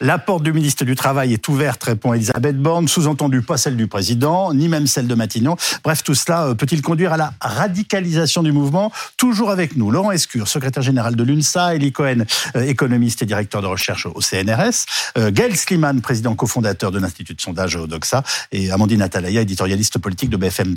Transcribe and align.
La 0.00 0.18
porte 0.18 0.42
du 0.42 0.52
ministre 0.52 0.84
du 0.84 0.96
Travail 0.96 1.32
est 1.32 1.48
ouverte, 1.48 1.84
répond 1.84 2.12
Elisabeth 2.14 2.56
Borne, 2.56 2.88
sous-entendu 2.88 3.42
pas 3.42 3.56
celle 3.56 3.76
du 3.76 3.86
président, 3.86 4.52
ni 4.54 4.68
même 4.68 4.86
celle 4.86 5.06
de 5.06 5.14
Matignon. 5.14 5.56
Bref, 5.84 6.02
tout 6.02 6.14
cela 6.14 6.46
euh, 6.46 6.54
peut-il 6.54 6.82
conduire 6.82 7.12
à 7.12 7.16
la 7.16 7.34
radicalisation 7.40 8.42
du 8.42 8.52
mouvement 8.52 8.90
Toujours 9.16 9.50
avec 9.50 9.76
nous, 9.76 9.90
Laurent 9.90 10.10
Escure, 10.10 10.48
secrétaire 10.48 10.82
général 10.82 11.14
de 11.14 11.22
l'UNSA, 11.22 11.76
Elie 11.76 11.92
Cohen, 11.92 12.24
euh, 12.56 12.62
économiste 12.62 13.22
et 13.22 13.26
directeur 13.26 13.62
de 13.62 13.66
recherche 13.66 14.06
au 14.06 14.20
CNRS, 14.20 14.86
euh, 15.18 15.30
Gaël 15.30 15.56
Sliman, 15.56 16.00
président 16.00 16.34
cofondateur 16.34 16.90
de 16.90 16.98
l'Institut 16.98 17.34
de 17.34 17.40
sondage 17.40 17.76
Odoxa, 17.76 18.22
et 18.50 18.70
Amandine 18.70 19.02
Atalaya, 19.02 19.42
éditorialiste 19.42 19.98
politique 19.98 20.30
de 20.30 20.36
BFM 20.36 20.74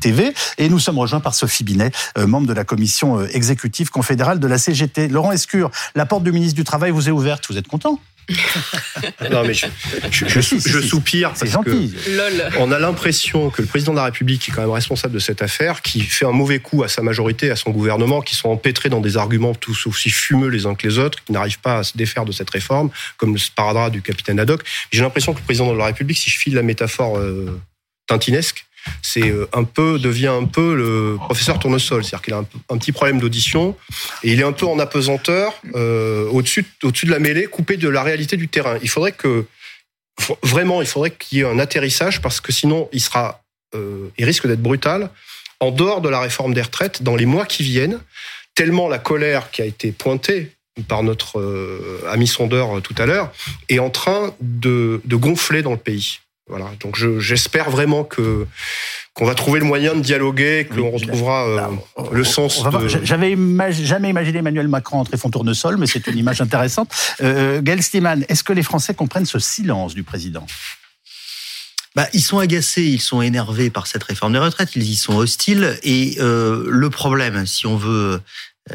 TV. 0.00 0.34
Et 0.58 0.68
nous 0.68 0.78
sommes 0.78 0.98
rejoints 0.98 1.20
par 1.20 1.34
Sophie 1.34 1.64
Binet, 1.64 1.92
membre 2.16 2.46
de 2.46 2.52
la 2.52 2.64
commission 2.64 3.24
exécutive 3.26 3.90
confédérale 3.90 4.40
de 4.40 4.46
la 4.46 4.58
CGT. 4.58 5.08
Laurent 5.08 5.32
Escure, 5.32 5.70
la 5.94 6.06
porte 6.06 6.24
du 6.24 6.32
ministre 6.32 6.56
du 6.56 6.64
Travail 6.64 6.90
vous 6.90 7.08
est 7.08 7.12
ouverte, 7.12 7.44
vous 7.48 7.58
êtes 7.58 7.68
content? 7.68 8.00
Non, 9.30 9.44
mais 9.44 9.54
je, 9.54 9.68
je, 10.10 10.80
soupire 10.80 11.32
parce 11.38 11.50
gentil. 11.50 11.92
que 11.92 12.58
on 12.58 12.72
a 12.72 12.78
l'impression 12.78 13.50
que 13.50 13.60
le 13.60 13.68
président 13.68 13.92
de 13.92 13.98
la 13.98 14.04
République, 14.04 14.42
qui 14.42 14.50
est 14.50 14.54
quand 14.54 14.62
même 14.62 14.70
responsable 14.70 15.14
de 15.14 15.18
cette 15.18 15.42
affaire, 15.42 15.82
qui 15.82 16.00
fait 16.00 16.24
un 16.24 16.32
mauvais 16.32 16.58
coup 16.58 16.82
à 16.82 16.88
sa 16.88 17.02
majorité, 17.02 17.50
à 17.50 17.56
son 17.56 17.70
gouvernement, 17.70 18.22
qui 18.22 18.34
sont 18.34 18.48
empêtrés 18.48 18.88
dans 18.88 19.00
des 19.00 19.16
arguments 19.16 19.54
tous 19.54 19.86
aussi 19.86 20.10
fumeux 20.10 20.48
les 20.48 20.66
uns 20.66 20.74
que 20.74 20.86
les 20.86 20.98
autres, 20.98 21.22
qui 21.24 21.32
n'arrivent 21.32 21.60
pas 21.60 21.78
à 21.78 21.82
se 21.84 21.96
défaire 21.96 22.24
de 22.24 22.32
cette 22.32 22.50
réforme, 22.50 22.90
comme 23.18 23.32
le 23.32 23.38
sparadrap 23.38 23.90
du 23.90 24.02
capitaine 24.02 24.40
Haddock. 24.40 24.62
J'ai 24.90 25.02
l'impression 25.02 25.34
que 25.34 25.38
le 25.40 25.44
président 25.44 25.72
de 25.72 25.78
la 25.78 25.86
République, 25.86 26.18
si 26.18 26.30
je 26.30 26.38
file 26.38 26.54
la 26.54 26.62
métaphore 26.62 27.18
euh, 27.18 27.60
tintinesque, 28.06 28.66
c'est 29.02 29.28
euh, 29.28 29.48
un 29.52 29.64
peu 29.64 29.98
devient 29.98 30.28
un 30.28 30.44
peu 30.44 30.74
le 30.74 31.16
professeur 31.16 31.58
tournesol, 31.58 32.04
c'est-à-dire 32.04 32.22
qu'il 32.22 32.34
a 32.34 32.44
un, 32.70 32.78
petit 32.78 32.92
problème 32.92 33.20
d'audition 33.20 33.76
et 34.22 34.32
il 34.32 34.40
est 34.40 34.44
un 34.44 34.52
peu 34.52 34.66
en 34.66 34.78
apesanteur 34.78 35.54
euh, 35.74 36.28
au-dessus 36.28 36.64
au-dessus 36.82 37.06
de 37.06 37.10
la 37.10 37.18
mêlée, 37.18 37.46
coupé 37.46 37.76
de 37.76 37.88
la 37.88 38.02
réalité 38.02 38.36
du 38.36 38.48
terrain. 38.48 38.78
Il 38.82 38.88
faudrait 38.88 39.12
que 39.12 39.44
vraiment, 40.42 40.80
il 40.80 40.86
faudrait 40.86 41.10
qu'il 41.10 41.38
y 41.38 41.40
ait 41.42 41.44
un 41.44 41.58
atterrissage 41.58 42.20
parce 42.20 42.40
que 42.40 42.52
sinon, 42.52 42.88
il 42.92 43.00
sera, 43.00 43.42
euh, 43.74 44.08
il 44.18 44.24
risque 44.24 44.46
d'être 44.46 44.62
brutal 44.62 45.10
en 45.60 45.70
dehors 45.70 46.00
de 46.00 46.08
la 46.08 46.20
réforme 46.20 46.54
des 46.54 46.62
retraites 46.62 47.02
dans 47.02 47.16
les 47.16 47.26
mois 47.26 47.46
qui 47.46 47.62
viennent. 47.62 48.00
Tellement 48.54 48.88
la 48.88 48.98
colère 48.98 49.50
qui 49.50 49.62
a 49.62 49.64
été 49.64 49.90
pointée 49.90 50.52
par 50.88 51.02
notre 51.02 52.02
ami 52.08 52.26
sondeur 52.26 52.82
tout 52.82 52.94
à 52.98 53.06
l'heure 53.06 53.32
est 53.68 53.78
en 53.78 53.90
train 53.90 54.34
de, 54.40 55.00
de 55.04 55.16
gonfler 55.16 55.62
dans 55.62 55.70
le 55.70 55.76
pays. 55.76 56.18
Voilà. 56.46 56.70
Donc 56.80 56.96
j'espère 57.18 57.70
vraiment 57.70 58.04
que 58.04 58.46
qu'on 59.14 59.24
va 59.26 59.34
trouver 59.34 59.60
le 59.60 59.66
moyen 59.66 59.94
de 59.94 60.00
dialoguer, 60.00 60.66
que 60.68 60.74
l'on 60.74 60.90
retrouvera 60.90 61.46
euh, 61.46 61.60
le 62.12 62.24
sens. 62.24 62.62
De... 62.64 62.88
J'avais 62.88 63.72
jamais 63.72 64.10
imaginé 64.10 64.38
Emmanuel 64.38 64.66
Macron 64.66 64.98
entrer 64.98 65.16
fond 65.16 65.30
tournesol, 65.30 65.76
mais 65.76 65.86
c'est 65.86 66.04
une 66.08 66.18
image 66.18 66.40
intéressante. 66.40 66.92
Euh, 67.22 67.62
Gaël 67.62 67.82
Steman, 67.82 68.24
est-ce 68.28 68.42
que 68.42 68.52
les 68.52 68.64
Français 68.64 68.92
comprennent 68.92 69.24
ce 69.24 69.38
silence 69.38 69.94
du 69.94 70.02
président? 70.02 70.44
Bah, 71.94 72.08
ils 72.12 72.22
sont 72.22 72.40
agacés, 72.40 72.82
ils 72.82 73.00
sont 73.00 73.22
énervés 73.22 73.70
par 73.70 73.86
cette 73.86 74.02
réforme 74.02 74.32
des 74.32 74.40
retraites, 74.40 74.74
ils 74.74 74.82
y 74.82 74.96
sont 74.96 75.14
hostiles. 75.14 75.78
Et 75.84 76.16
euh, 76.18 76.64
le 76.68 76.90
problème, 76.90 77.46
si 77.46 77.68
on 77.68 77.76
veut 77.76 78.20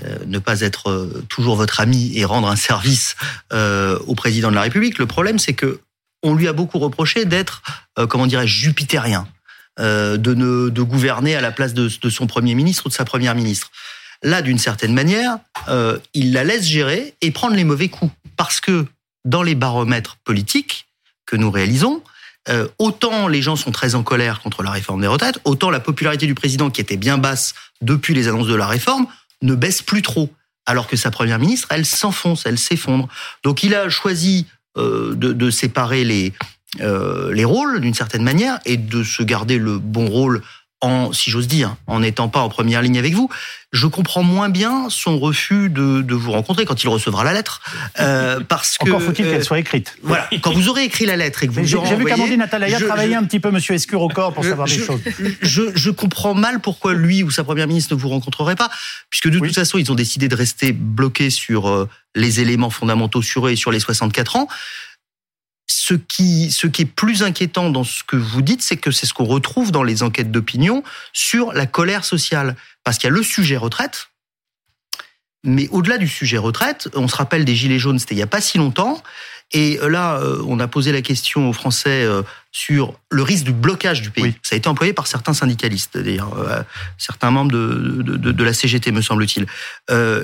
euh, 0.01 0.19
ne 0.25 0.39
pas 0.39 0.61
être 0.61 1.09
toujours 1.27 1.57
votre 1.57 1.81
ami 1.81 2.13
et 2.15 2.23
rendre 2.23 2.47
un 2.47 2.55
service 2.55 3.17
au 3.51 4.15
président 4.15 4.49
de 4.51 4.55
la 4.55 4.61
République, 4.61 4.97
le 4.99 5.05
problème, 5.05 5.37
c'est 5.37 5.53
que 5.53 5.81
on 6.23 6.35
lui 6.35 6.47
a 6.47 6.53
beaucoup 6.53 6.79
reproché 6.79 7.25
d'être, 7.25 7.61
euh, 7.97 8.07
comment 8.07 8.27
dirais-je, 8.27 8.53
jupitérien, 8.53 9.27
euh, 9.79 10.17
de, 10.17 10.33
ne, 10.33 10.69
de 10.69 10.81
gouverner 10.81 11.35
à 11.35 11.41
la 11.41 11.51
place 11.51 11.73
de, 11.73 11.89
son 12.09 12.27
premier 12.27 12.55
ministre 12.55 12.85
ou 12.85 12.89
de 12.89 12.93
sa 12.93 13.05
première 13.05 13.35
ministre. 13.35 13.71
Là, 14.21 14.41
d'une 14.41 14.57
certaine 14.57 14.93
manière, 14.93 15.37
euh, 15.69 15.97
il 16.13 16.33
la 16.33 16.43
laisse 16.43 16.65
gérer 16.65 17.13
et 17.21 17.31
prendre 17.31 17.55
les 17.55 17.63
mauvais 17.63 17.87
coups. 17.87 18.11
Parce 18.35 18.59
que 18.59 18.85
dans 19.25 19.43
les 19.43 19.55
baromètres 19.55 20.17
politiques 20.23 20.87
que 21.25 21.35
nous 21.35 21.51
réalisons, 21.51 22.01
autant 22.79 23.27
les 23.27 23.43
gens 23.43 23.55
sont 23.55 23.71
très 23.71 23.93
en 23.93 24.01
colère 24.01 24.39
contre 24.39 24.63
la 24.63 24.71
réforme 24.71 25.01
des 25.01 25.07
retraites, 25.07 25.39
autant 25.43 25.69
la 25.69 25.79
popularité 25.79 26.25
du 26.25 26.33
président, 26.33 26.71
qui 26.71 26.81
était 26.81 26.97
bien 26.97 27.19
basse 27.19 27.53
depuis 27.81 28.15
les 28.15 28.27
annonces 28.27 28.47
de 28.47 28.55
la 28.55 28.65
réforme, 28.65 29.05
ne 29.43 29.53
baisse 29.53 29.83
plus 29.83 30.01
trop. 30.01 30.33
Alors 30.65 30.87
que 30.87 30.95
sa 30.95 31.11
première 31.11 31.37
ministre, 31.37 31.67
elle 31.71 31.85
s'enfonce, 31.85 32.45
elle 32.45 32.57
s'effondre. 32.57 33.07
Donc 33.43 33.61
il 33.61 33.75
a 33.75 33.89
choisi 33.89 34.47
euh, 34.79 35.15
de, 35.15 35.49
séparer 35.49 36.33
euh, 36.81 37.33
les 37.33 37.45
rôles 37.45 37.81
d'une 37.81 37.93
certaine 37.93 38.23
manière 38.23 38.59
et 38.65 38.77
de 38.77 39.03
se 39.03 39.23
garder 39.23 39.57
le 39.57 39.77
bon 39.79 40.07
rôle 40.07 40.41
en, 40.81 41.11
si 41.11 41.29
j'ose 41.29 41.47
dire, 41.47 41.75
en 41.87 41.99
n'étant 41.99 42.29
pas 42.29 42.39
en 42.39 42.49
première 42.49 42.81
ligne 42.81 42.97
avec 42.97 43.13
vous. 43.13 43.29
Je 43.71 43.85
comprends 43.85 44.23
moins 44.23 44.49
bien 44.49 44.87
son 44.89 45.19
refus 45.19 45.69
de, 45.69 46.01
de 46.01 46.15
vous 46.15 46.31
rencontrer 46.31 46.65
quand 46.65 46.81
il 46.83 46.87
recevra 46.87 47.23
la 47.23 47.33
lettre, 47.33 47.61
euh, 47.99 48.39
parce 48.39 48.77
que 48.77 48.89
encore 48.89 49.01
faut-il 49.01 49.25
qu'elle 49.25 49.43
soit 49.43 49.59
écrite. 49.59 49.95
Voilà, 50.01 50.27
quand 50.41 50.51
vous 50.51 50.69
aurez 50.69 50.85
écrit 50.85 51.05
la 51.05 51.17
lettre 51.17 51.43
et 51.43 51.47
que 51.47 51.51
vous 51.51 51.63
j'ai 51.65 51.95
vu 51.95 52.05
qu'Amandine 52.05 52.41
Atalaya 52.41 52.79
travaillait 52.79 53.15
un 53.15 53.23
petit 53.25 53.39
peu 53.39 53.51
Monsieur 53.51 53.75
Escure 53.75 54.01
au 54.01 54.09
corps 54.09 54.33
pour 54.33 54.43
savoir 54.43 54.67
des 54.67 54.79
choses. 54.79 55.01
Je, 55.41 55.63
je, 55.75 55.89
comprends 55.91 56.33
mal 56.33 56.61
pourquoi 56.61 56.93
lui 56.93 57.21
ou 57.23 57.29
sa 57.29 57.43
première 57.43 57.67
ministre 57.67 57.93
ne 57.93 57.99
vous 57.99 58.09
rencontrerait 58.09 58.55
pas, 58.55 58.69
puisque 59.09 59.29
de 59.29 59.37
toute 59.37 59.53
façon 59.53 59.77
ils 59.77 59.91
ont 59.91 59.95
décidé 59.95 60.27
de 60.27 60.35
rester 60.35 60.71
bloqués 60.71 61.29
sur 61.29 61.87
les 62.15 62.39
éléments 62.39 62.69
fondamentaux 62.69 63.21
sur 63.21 63.47
eux 63.47 63.51
et 63.51 63.55
sur 63.55 63.71
les 63.71 63.79
64 63.79 64.35
ans. 64.37 64.47
Ce 65.89 65.95
qui, 65.95 66.51
ce 66.51 66.67
qui 66.67 66.83
est 66.83 66.85
plus 66.85 67.23
inquiétant 67.23 67.71
dans 67.71 67.83
ce 67.83 68.03
que 68.03 68.15
vous 68.15 68.43
dites, 68.43 68.61
c'est 68.61 68.77
que 68.77 68.91
c'est 68.91 69.07
ce 69.07 69.13
qu'on 69.15 69.25
retrouve 69.25 69.71
dans 69.71 69.81
les 69.81 70.03
enquêtes 70.03 70.31
d'opinion 70.31 70.83
sur 71.13 71.51
la 71.51 71.65
colère 71.65 72.05
sociale. 72.05 72.55
Parce 72.83 72.99
qu'il 72.99 73.09
y 73.09 73.11
a 73.11 73.15
le 73.15 73.23
sujet 73.23 73.57
retraite, 73.57 74.09
mais 75.43 75.67
au-delà 75.71 75.97
du 75.97 76.07
sujet 76.07 76.37
retraite, 76.37 76.89
on 76.93 77.07
se 77.07 77.15
rappelle 77.15 77.43
des 77.43 77.55
Gilets 77.55 77.79
jaunes, 77.79 77.97
c'était 77.97 78.13
il 78.13 78.17
n'y 78.17 78.23
a 78.23 78.27
pas 78.27 78.39
si 78.39 78.59
longtemps. 78.59 79.01
Et 79.51 79.79
là, 79.81 80.17
euh, 80.17 80.43
on 80.45 80.59
a 80.59 80.67
posé 80.67 80.91
la 80.91 81.01
question 81.01 81.49
aux 81.49 81.53
Français 81.53 82.03
euh, 82.03 82.21
sur 82.51 82.93
le 83.09 83.23
risque 83.23 83.45
du 83.45 83.51
blocage 83.51 84.03
du 84.03 84.11
pays. 84.11 84.35
Ça 84.43 84.53
a 84.53 84.57
été 84.57 84.69
employé 84.69 84.93
par 84.93 85.07
certains 85.07 85.33
syndicalistes, 85.33 85.97
d'ailleurs, 85.97 86.37
euh, 86.37 86.61
certains 86.99 87.31
membres 87.31 87.51
de, 87.51 88.03
de, 88.03 88.31
de, 88.31 88.43
la 88.43 88.53
CGT, 88.53 88.91
me 88.91 89.01
semble-t-il. 89.01 89.47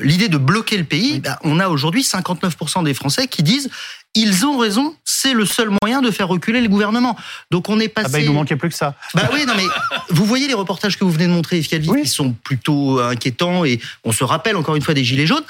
L'idée 0.03 0.29
de 0.29 0.37
bloquer 0.37 0.77
le 0.77 0.83
pays, 0.83 1.21
bah, 1.21 1.39
on 1.43 1.59
a 1.59 1.69
aujourd'hui 1.69 2.03
59% 2.03 2.83
des 2.83 2.93
Français 2.93 3.27
qui 3.27 3.41
disent 3.41 3.71
ils 4.15 4.45
ont 4.45 4.57
raison, 4.57 4.95
c'est 5.03 5.33
le 5.33 5.45
seul 5.45 5.69
moyen 5.81 6.01
de 6.01 6.09
faire 6.09 6.27
reculer 6.27 6.61
le 6.61 6.69
gouvernement. 6.69 7.15
Donc 7.51 7.69
on 7.69 7.79
est 7.79 7.89
passé. 7.89 8.07
Ah 8.09 8.11
bah 8.13 8.19
il 8.19 8.25
nous 8.27 8.33
manquait 8.33 8.55
plus 8.55 8.69
que 8.69 8.75
ça. 8.75 8.95
Bah 9.13 9.29
oui, 9.33 9.45
non 9.45 9.53
mais 9.55 9.65
vous 10.09 10.25
voyez 10.25 10.47
les 10.47 10.53
reportages 10.53 10.97
que 10.97 11.03
vous 11.03 11.11
venez 11.11 11.27
de 11.27 11.31
montrer, 11.31 11.61
Fialvi, 11.61 11.89
qui 12.01 12.07
sont 12.07 12.31
plutôt 12.31 12.99
inquiétants 12.99 13.65
et 13.65 13.79
on 14.03 14.11
se 14.11 14.23
rappelle 14.23 14.55
encore 14.55 14.75
une 14.75 14.81
fois 14.81 14.93
des 14.93 15.03
gilets 15.03 15.27
jaunes. 15.27 15.43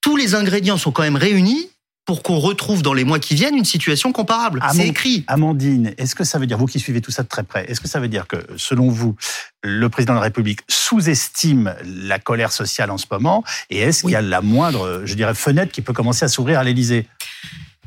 Tous 0.00 0.16
les 0.16 0.34
ingrédients 0.34 0.78
sont 0.78 0.90
quand 0.90 1.02
même 1.02 1.16
réunis 1.16 1.68
pour 2.04 2.22
qu'on 2.24 2.38
retrouve 2.38 2.82
dans 2.82 2.94
les 2.94 3.04
mois 3.04 3.20
qui 3.20 3.34
viennent 3.34 3.56
une 3.56 3.64
situation 3.64 4.12
comparable. 4.12 4.60
C'est 4.72 4.88
écrit. 4.88 5.24
Amandine, 5.28 5.94
est-ce 5.98 6.16
que 6.16 6.24
ça 6.24 6.38
veut 6.38 6.46
dire, 6.46 6.58
vous 6.58 6.66
qui 6.66 6.80
suivez 6.80 7.00
tout 7.00 7.12
ça 7.12 7.22
de 7.22 7.28
très 7.28 7.44
près, 7.44 7.64
est-ce 7.70 7.80
que 7.80 7.86
ça 7.86 8.00
veut 8.00 8.08
dire 8.08 8.26
que, 8.26 8.36
selon 8.56 8.88
vous, 8.88 9.14
le 9.62 9.88
président 9.88 10.14
de 10.14 10.18
la 10.18 10.24
République 10.24 10.60
sous-estime 10.68 11.76
la 11.84 12.18
colère 12.18 12.50
sociale 12.50 12.90
en 12.90 12.98
ce 12.98 13.06
moment 13.10 13.44
Et 13.70 13.78
est-ce 13.78 14.02
qu'il 14.02 14.10
y 14.10 14.16
a 14.16 14.22
la 14.22 14.40
moindre, 14.40 15.02
je 15.04 15.14
dirais, 15.14 15.34
fenêtre 15.34 15.70
qui 15.70 15.80
peut 15.80 15.92
commencer 15.92 16.24
à 16.24 16.28
s'ouvrir 16.28 16.58
à 16.58 16.64
l'Élysée? 16.64 17.06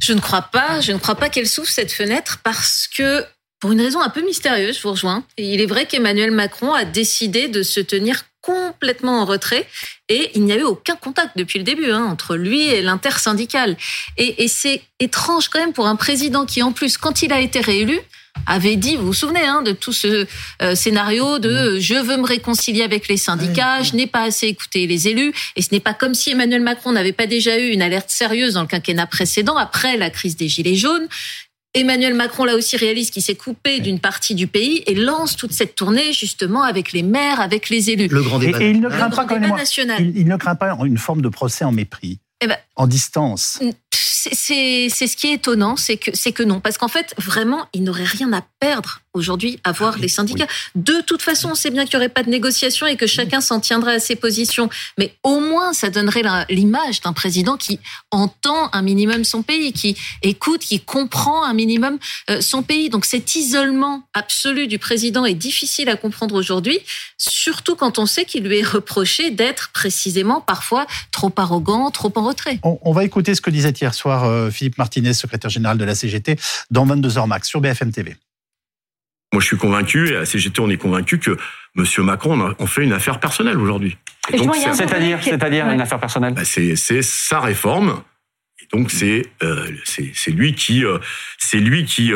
Je 0.05 0.13
ne 0.13 0.19
crois 0.19 0.43
pas. 0.43 0.81
Je 0.81 0.91
ne 0.91 0.99
crois 0.99 1.15
pas 1.15 1.29
qu'elle 1.29 1.47
s'ouvre 1.47 1.67
cette 1.67 1.91
fenêtre 1.91 2.39
parce 2.43 2.87
que 2.87 3.25
pour 3.59 3.71
une 3.71 3.81
raison 3.81 4.01
un 4.01 4.09
peu 4.09 4.23
mystérieuse, 4.23 4.77
je 4.77 4.81
vous 4.83 4.91
rejoins. 4.91 5.23
Il 5.37 5.61
est 5.61 5.65
vrai 5.65 5.87
qu'Emmanuel 5.87 6.29
Macron 6.29 6.73
a 6.73 6.85
décidé 6.85 7.47
de 7.47 7.63
se 7.63 7.79
tenir 7.79 8.23
complètement 8.41 9.21
en 9.21 9.25
retrait 9.25 9.67
et 10.07 10.29
il 10.35 10.43
n'y 10.43 10.51
a 10.53 10.57
eu 10.57 10.63
aucun 10.63 10.95
contact 10.95 11.35
depuis 11.35 11.57
le 11.57 11.65
début 11.65 11.89
hein, 11.89 12.03
entre 12.03 12.35
lui 12.35 12.67
et 12.67 12.83
l'intersyndicale. 12.83 13.75
Et, 14.17 14.43
et 14.43 14.47
c'est 14.47 14.83
étrange 14.99 15.49
quand 15.49 15.59
même 15.59 15.73
pour 15.73 15.87
un 15.87 15.95
président 15.95 16.45
qui, 16.45 16.61
en 16.61 16.71
plus, 16.71 16.97
quand 16.97 17.23
il 17.23 17.33
a 17.33 17.39
été 17.39 17.59
réélu, 17.59 17.99
avait 18.45 18.75
dit, 18.75 18.95
vous 18.95 19.07
vous 19.07 19.13
souvenez 19.13 19.43
hein, 19.43 19.61
de 19.61 19.71
tout 19.71 19.93
ce 19.93 20.25
euh, 20.61 20.75
scénario 20.75 21.39
de 21.39 21.79
je 21.79 21.95
veux 21.95 22.17
me 22.17 22.25
réconcilier 22.25 22.83
avec 22.83 23.07
les 23.07 23.17
syndicats, 23.17 23.81
je 23.83 23.95
n'ai 23.95 24.07
pas 24.07 24.23
assez 24.23 24.47
écouté 24.47 24.87
les 24.87 25.07
élus, 25.07 25.33
et 25.55 25.61
ce 25.61 25.69
n'est 25.71 25.79
pas 25.79 25.93
comme 25.93 26.13
si 26.13 26.31
Emmanuel 26.31 26.61
Macron 26.61 26.91
n'avait 26.91 27.11
pas 27.13 27.27
déjà 27.27 27.59
eu 27.59 27.69
une 27.69 27.81
alerte 27.81 28.09
sérieuse 28.09 28.53
dans 28.53 28.61
le 28.61 28.67
quinquennat 28.67 29.07
précédent 29.07 29.57
après 29.57 29.97
la 29.97 30.09
crise 30.09 30.35
des 30.35 30.47
gilets 30.47 30.75
jaunes. 30.75 31.07
Emmanuel 31.73 32.13
Macron 32.13 32.45
là 32.45 32.55
aussi 32.55 32.77
réalise 32.77 33.11
qu'il 33.11 33.21
s'est 33.21 33.35
coupé 33.35 33.81
d'une 33.81 33.99
partie 33.99 34.33
du 34.33 34.47
pays 34.47 34.81
et 34.87 34.95
lance 34.95 35.35
toute 35.35 35.51
cette 35.51 35.75
tournée 35.75 36.13
justement 36.13 36.63
avec 36.63 36.93
les 36.93 37.03
maires, 37.03 37.41
avec 37.41 37.69
les 37.69 37.89
élus. 37.89 38.07
Le 38.07 38.23
grand 38.23 38.39
débat, 38.39 38.61
et, 38.61 38.69
il 38.69 38.79
ne 38.79 38.87
craint 38.87 39.09
pas, 39.09 39.25
national. 39.37 40.01
Il, 40.15 40.25
ne 40.27 40.37
craint 40.37 40.55
pas 40.55 40.77
une 40.85 40.97
forme 40.97 41.21
de 41.21 41.27
procès 41.27 41.65
en 41.65 41.73
mépris, 41.73 42.19
eh 42.41 42.47
ben, 42.47 42.57
en 42.77 42.87
distance 42.87 43.59
c'est 44.31 44.89
ce 44.89 45.15
qui 45.15 45.27
est 45.27 45.33
étonnant, 45.33 45.75
c'est 45.75 45.97
que 45.97 46.11
c'est 46.13 46.31
que 46.31 46.43
non, 46.43 46.59
parce 46.59 46.77
qu'en 46.77 46.87
fait, 46.87 47.13
vraiment, 47.17 47.67
il 47.73 47.83
n'aurait 47.83 48.03
rien 48.03 48.31
à 48.33 48.41
perdre 48.59 49.01
aujourd'hui 49.15 49.59
à 49.63 49.71
voir 49.71 49.93
ah 49.97 50.01
les 50.01 50.07
syndicats. 50.07 50.47
De 50.75 51.01
toute 51.01 51.21
façon, 51.21 51.51
on 51.51 51.55
sait 51.55 51.71
bien 51.71 51.85
qu'il 51.85 51.97
n'y 51.97 52.03
aurait 52.03 52.13
pas 52.13 52.23
de 52.23 52.29
négociation 52.29 52.85
et 52.85 52.97
que 52.97 53.07
chacun 53.07 53.41
s'en 53.41 53.59
tiendrait 53.59 53.95
à 53.95 53.99
ses 53.99 54.15
positions. 54.15 54.69
Mais 54.97 55.15
au 55.23 55.39
moins, 55.39 55.73
ça 55.73 55.89
donnerait 55.89 56.23
l'image 56.49 57.01
d'un 57.01 57.13
président 57.13 57.57
qui 57.57 57.79
entend 58.11 58.69
un 58.73 58.81
minimum 58.81 59.23
son 59.23 59.41
pays, 59.41 59.73
qui 59.73 59.95
écoute, 60.21 60.61
qui 60.61 60.79
comprend 60.79 61.43
un 61.43 61.53
minimum 61.53 61.97
euh, 62.29 62.41
son 62.41 62.61
pays. 62.61 62.89
Donc 62.89 63.05
cet 63.05 63.35
isolement 63.35 64.03
absolu 64.13 64.67
du 64.67 64.79
président 64.79 65.25
est 65.25 65.33
difficile 65.33 65.89
à 65.89 65.95
comprendre 65.95 66.35
aujourd'hui, 66.35 66.79
surtout 67.17 67.75
quand 67.75 67.99
on 67.99 68.05
sait 68.05 68.25
qu'il 68.25 68.43
lui 68.43 68.59
est 68.59 68.67
reproché 68.67 69.31
d'être 69.31 69.69
précisément 69.69 70.41
parfois 70.41 70.85
trop 71.11 71.31
arrogant, 71.37 71.89
trop 71.91 72.11
en 72.15 72.25
retrait. 72.25 72.59
On, 72.63 72.79
on 72.81 72.91
va 72.91 73.03
écouter 73.03 73.33
ce 73.35 73.41
que 73.41 73.49
disait 73.49 73.73
hier 73.79 73.93
soir 73.93 74.14
recevoir 74.17 74.51
Philippe 74.51 74.77
Martinez, 74.77 75.13
secrétaire 75.13 75.49
général 75.49 75.77
de 75.77 75.85
la 75.85 75.95
CGT, 75.95 76.37
dans 76.71 76.85
22h 76.85 77.27
max 77.27 77.47
sur 77.47 77.61
BFM 77.61 77.91
TV. 77.91 78.15
Moi, 79.33 79.41
je 79.41 79.47
suis 79.47 79.57
convaincu, 79.57 80.09
et 80.09 80.15
à 80.15 80.19
la 80.19 80.25
CGT, 80.25 80.61
on 80.61 80.69
est 80.69 80.77
convaincu 80.77 81.19
que 81.19 81.37
M. 81.77 81.85
Macron 82.05 82.53
en 82.57 82.67
fait 82.67 82.83
une 82.83 82.93
affaire 82.93 83.19
personnelle 83.19 83.59
aujourd'hui. 83.59 83.97
C'est-à-dire, 84.29 85.19
c'est-à-dire 85.21 85.69
une 85.69 85.81
affaire 85.81 85.99
personnelle 85.99 86.33
bah, 86.33 86.45
C'est 86.45 87.01
sa 87.01 87.39
réforme. 87.39 88.01
Et 88.61 88.67
donc, 88.75 88.91
c'est 88.91 89.23
c'est 89.83 90.31
lui 90.31 90.53
qui 90.55 90.83
c'est 91.37 91.59
lui 91.59 91.85
qui 91.85 92.13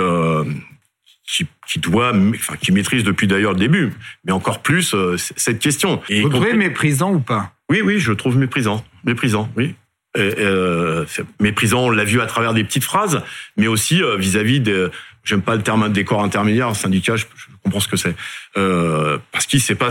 qui, 1.29 1.47
qui, 1.67 1.79
doit, 1.79 2.11
enfin, 2.35 2.55
qui 2.55 2.71
maîtrise 2.71 3.03
depuis 3.03 3.27
d'ailleurs 3.27 3.53
le 3.53 3.59
début, 3.59 3.93
mais 4.25 4.31
encore 4.31 4.61
plus 4.61 4.93
euh, 4.93 5.15
cette 5.17 5.59
question. 5.59 6.01
Et 6.09 6.21
Vous 6.21 6.29
trouvez 6.29 6.53
méprisant 6.53 7.13
ou 7.13 7.19
pas? 7.19 7.53
Oui, 7.69 7.81
oui, 7.81 7.99
je 7.99 8.11
trouve 8.11 8.37
méprisant, 8.37 8.83
méprisant, 9.03 9.49
oui. 9.55 9.75
Euh, 10.17 11.05
méprisant, 11.39 11.81
on 11.81 11.89
l'a 11.91 12.03
vu 12.03 12.19
à 12.19 12.25
travers 12.25 12.55
des 12.55 12.63
petites 12.63 12.83
phrases, 12.83 13.21
mais 13.57 13.67
aussi 13.67 14.01
euh, 14.01 14.17
vis-à-vis 14.17 14.59
des, 14.59 14.87
j'aime 15.23 15.43
pas 15.43 15.55
le 15.55 15.61
terme 15.61 15.91
des 15.91 16.03
corps 16.03 16.23
intermédiaires, 16.23 16.75
syndicat, 16.75 17.15
je, 17.15 17.25
je 17.35 17.45
comprends 17.63 17.79
ce 17.79 17.87
que 17.87 17.95
c'est, 17.95 18.15
euh, 18.57 19.19
parce 19.31 19.45
qu'il 19.45 19.61
sait 19.61 19.75
pas, 19.75 19.89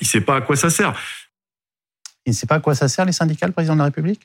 il 0.00 0.06
sait 0.06 0.20
pas 0.20 0.36
à 0.36 0.40
quoi 0.40 0.56
ça 0.56 0.70
sert. 0.70 0.92
Il 2.26 2.30
ne 2.30 2.34
sait 2.34 2.46
pas 2.46 2.56
à 2.56 2.60
quoi 2.60 2.74
ça 2.74 2.88
sert 2.88 3.04
les 3.04 3.12
syndicats, 3.12 3.46
le 3.46 3.52
président 3.52 3.74
de 3.74 3.78
la 3.78 3.84
République? 3.86 4.22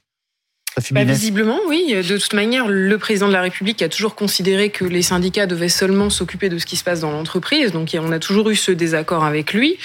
Bah, 0.91 1.03
visiblement, 1.03 1.59
oui. 1.67 1.95
De 1.95 2.17
toute 2.17 2.33
manière, 2.33 2.67
le 2.67 2.97
président 2.97 3.27
de 3.27 3.33
la 3.33 3.41
République 3.41 3.81
a 3.81 3.89
toujours 3.89 4.15
considéré 4.15 4.69
que 4.69 4.83
les 4.83 5.01
syndicats 5.01 5.45
devaient 5.45 5.69
seulement 5.69 6.09
s'occuper 6.09 6.49
de 6.49 6.57
ce 6.57 6.65
qui 6.65 6.75
se 6.75 6.83
passe 6.83 6.99
dans 6.99 7.11
l'entreprise. 7.11 7.71
Donc, 7.71 7.95
on 7.99 8.11
a 8.11 8.19
toujours 8.19 8.49
eu 8.49 8.55
ce 8.55 8.71
désaccord 8.71 9.23
avec 9.23 9.53
lui. 9.53 9.77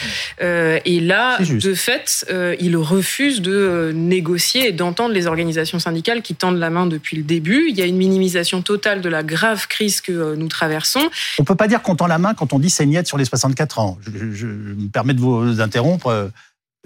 Euh, 0.43 0.79
et 0.85 1.01
là, 1.01 1.39
de 1.39 1.75
fait, 1.75 2.27
euh, 2.31 2.57
il 2.61 2.77
refuse 2.77 3.41
de 3.41 3.53
euh, 3.53 3.93
négocier 3.93 4.69
et 4.69 4.73
d'entendre 4.73 5.15
les 5.15 5.27
organisations 5.27 5.79
syndicales 5.79 6.23
qui 6.23 6.35
tendent 6.35 6.59
la 6.59 6.71
main 6.71 6.87
depuis 6.87 7.17
le 7.17 7.23
début. 7.23 7.67
Il 7.69 7.77
y 7.77 7.83
a 7.83 7.87
une 7.87 7.97
minimisation 7.97 8.63
totale 8.63 9.01
de 9.01 9.09
la 9.09 9.23
grave 9.23 9.69
crise 9.69 10.01
que 10.01 10.35
nous 10.35 10.49
traversons. 10.49 11.09
On 11.39 11.45
peut 11.45 11.55
pas 11.55 11.69
dire 11.69 11.83
qu'on 11.83 11.97
tend 11.97 12.07
la 12.07 12.19
main 12.19 12.35
quand 12.35 12.53
on 12.53 12.59
dit 12.59 12.71
saignette 12.71 13.07
sur 13.07 13.19
les 13.19 13.25
64 13.25 13.79
ans. 13.79 13.99
Je, 14.05 14.33
je 14.33 14.47
me 14.47 14.89
permets 14.89 15.15
de 15.15 15.21
vous 15.21 15.61
interrompre. 15.61 16.31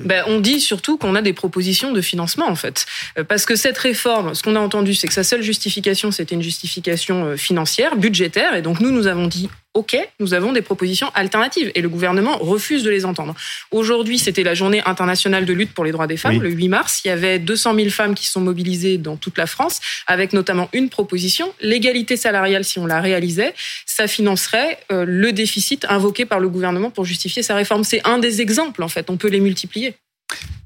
Ben, 0.02 0.24
on 0.26 0.40
dit 0.40 0.60
surtout 0.60 0.98
qu'on 0.98 1.14
a 1.14 1.22
des 1.22 1.32
propositions 1.32 1.92
de 1.92 2.00
financement 2.00 2.48
en 2.48 2.56
fait, 2.56 2.84
euh, 3.16 3.22
parce 3.22 3.46
que 3.46 3.54
cette 3.54 3.78
réforme, 3.78 4.34
ce 4.34 4.42
qu'on 4.42 4.56
a 4.56 4.60
entendu, 4.60 4.92
c'est 4.94 5.06
que 5.06 5.12
sa 5.14 5.22
seule 5.22 5.42
justification, 5.42 6.10
c'était 6.10 6.34
une 6.34 6.42
justification 6.42 7.26
euh, 7.26 7.36
financière, 7.36 7.94
budgétaire, 7.94 8.56
et 8.56 8.62
donc 8.62 8.80
nous, 8.80 8.90
nous 8.90 9.06
avons 9.06 9.28
dit 9.28 9.48
OK, 9.74 9.96
nous 10.20 10.34
avons 10.34 10.52
des 10.52 10.62
propositions 10.62 11.10
alternatives 11.14 11.72
et 11.74 11.80
le 11.80 11.88
gouvernement 11.88 12.38
refuse 12.38 12.84
de 12.84 12.90
les 12.90 13.04
entendre. 13.04 13.34
Aujourd'hui, 13.72 14.18
c'était 14.18 14.44
la 14.44 14.54
journée 14.54 14.80
internationale 14.86 15.46
de 15.46 15.52
lutte 15.52 15.74
pour 15.74 15.84
les 15.84 15.90
droits 15.90 16.06
des 16.06 16.16
femmes, 16.16 16.40
le 16.40 16.50
8 16.50 16.68
mars. 16.68 17.02
Il 17.04 17.08
y 17.08 17.10
avait 17.10 17.40
200 17.40 17.74
000 17.74 17.90
femmes 17.90 18.14
qui 18.14 18.28
sont 18.28 18.40
mobilisées 18.40 18.98
dans 18.98 19.16
toute 19.16 19.36
la 19.36 19.46
France, 19.46 19.80
avec 20.06 20.32
notamment 20.32 20.68
une 20.72 20.90
proposition 20.90 21.52
l'égalité 21.60 22.16
salariale. 22.16 22.64
Si 22.64 22.78
on 22.78 22.86
la 22.86 23.00
réalisait, 23.00 23.52
ça 23.84 24.06
financerait 24.06 24.78
euh, 24.92 25.04
le 25.04 25.32
déficit 25.32 25.84
invoqué 25.88 26.24
par 26.24 26.38
le 26.38 26.48
gouvernement 26.48 26.90
pour 26.90 27.04
justifier 27.04 27.42
sa 27.42 27.56
réforme. 27.56 27.82
C'est 27.82 28.06
un 28.06 28.18
des 28.18 28.40
exemples, 28.40 28.82
en 28.82 28.88
fait. 28.88 29.10
On 29.10 29.16
peut 29.16 29.28
les 29.28 29.40
multiplier. 29.40 29.96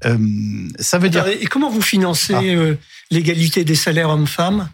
Euh, 0.05 0.17
ça 0.77 0.99
veut 0.99 1.09
dire. 1.09 1.27
Et 1.27 1.45
comment 1.45 1.69
vous 1.69 1.81
financez 1.81 2.33
ah. 2.35 2.43
euh, 2.43 2.75
l'égalité 3.09 3.63
des 3.63 3.75
salaires 3.75 4.09
hommes-femmes? 4.09 4.69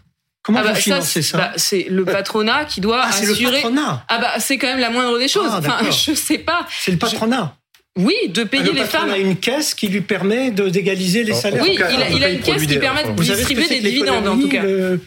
Comment 0.46 0.60
ah 0.60 0.62
bah, 0.62 0.72
vous 0.74 0.80
financez 0.80 1.22
ça, 1.22 1.38
bah, 1.38 1.52
C'est 1.56 1.88
le 1.90 2.04
patronat 2.04 2.66
qui 2.66 2.80
doit 2.80 3.00
ah, 3.02 3.08
assurer. 3.08 3.34
C'est 3.34 3.42
le 3.42 3.50
patronat. 3.50 4.04
Ah 4.06 4.18
bah 4.18 4.30
c'est 4.38 4.58
quand 4.58 4.68
même 4.68 4.78
la 4.78 4.90
moindre 4.90 5.18
des 5.18 5.26
choses. 5.26 5.50
Ah, 5.50 5.58
enfin, 5.58 5.78
je 5.90 6.14
sais 6.14 6.38
pas. 6.38 6.64
C'est 6.70 6.92
le 6.92 6.98
patronat. 6.98 7.56
Oui, 7.96 8.14
de 8.28 8.44
payer 8.44 8.72
les 8.72 8.84
femmes. 8.84 9.08
Il 9.08 9.14
a 9.14 9.18
une 9.18 9.36
caisse 9.36 9.74
qui 9.74 9.88
lui 9.88 10.02
permet 10.02 10.50
d'égaliser 10.50 11.24
les 11.24 11.32
salaires. 11.32 11.62
Oui, 11.62 11.78
il 12.14 12.22
a, 12.24 12.30
une 12.30 12.40
caisse 12.40 12.66
qui 12.66 12.78
permet 12.78 13.04
de 13.04 13.22
distribuer 13.22 13.68
des 13.68 13.80
dividendes 13.80 14.28
en 14.28 14.38
tout 14.38 14.48
cas. 14.48 14.62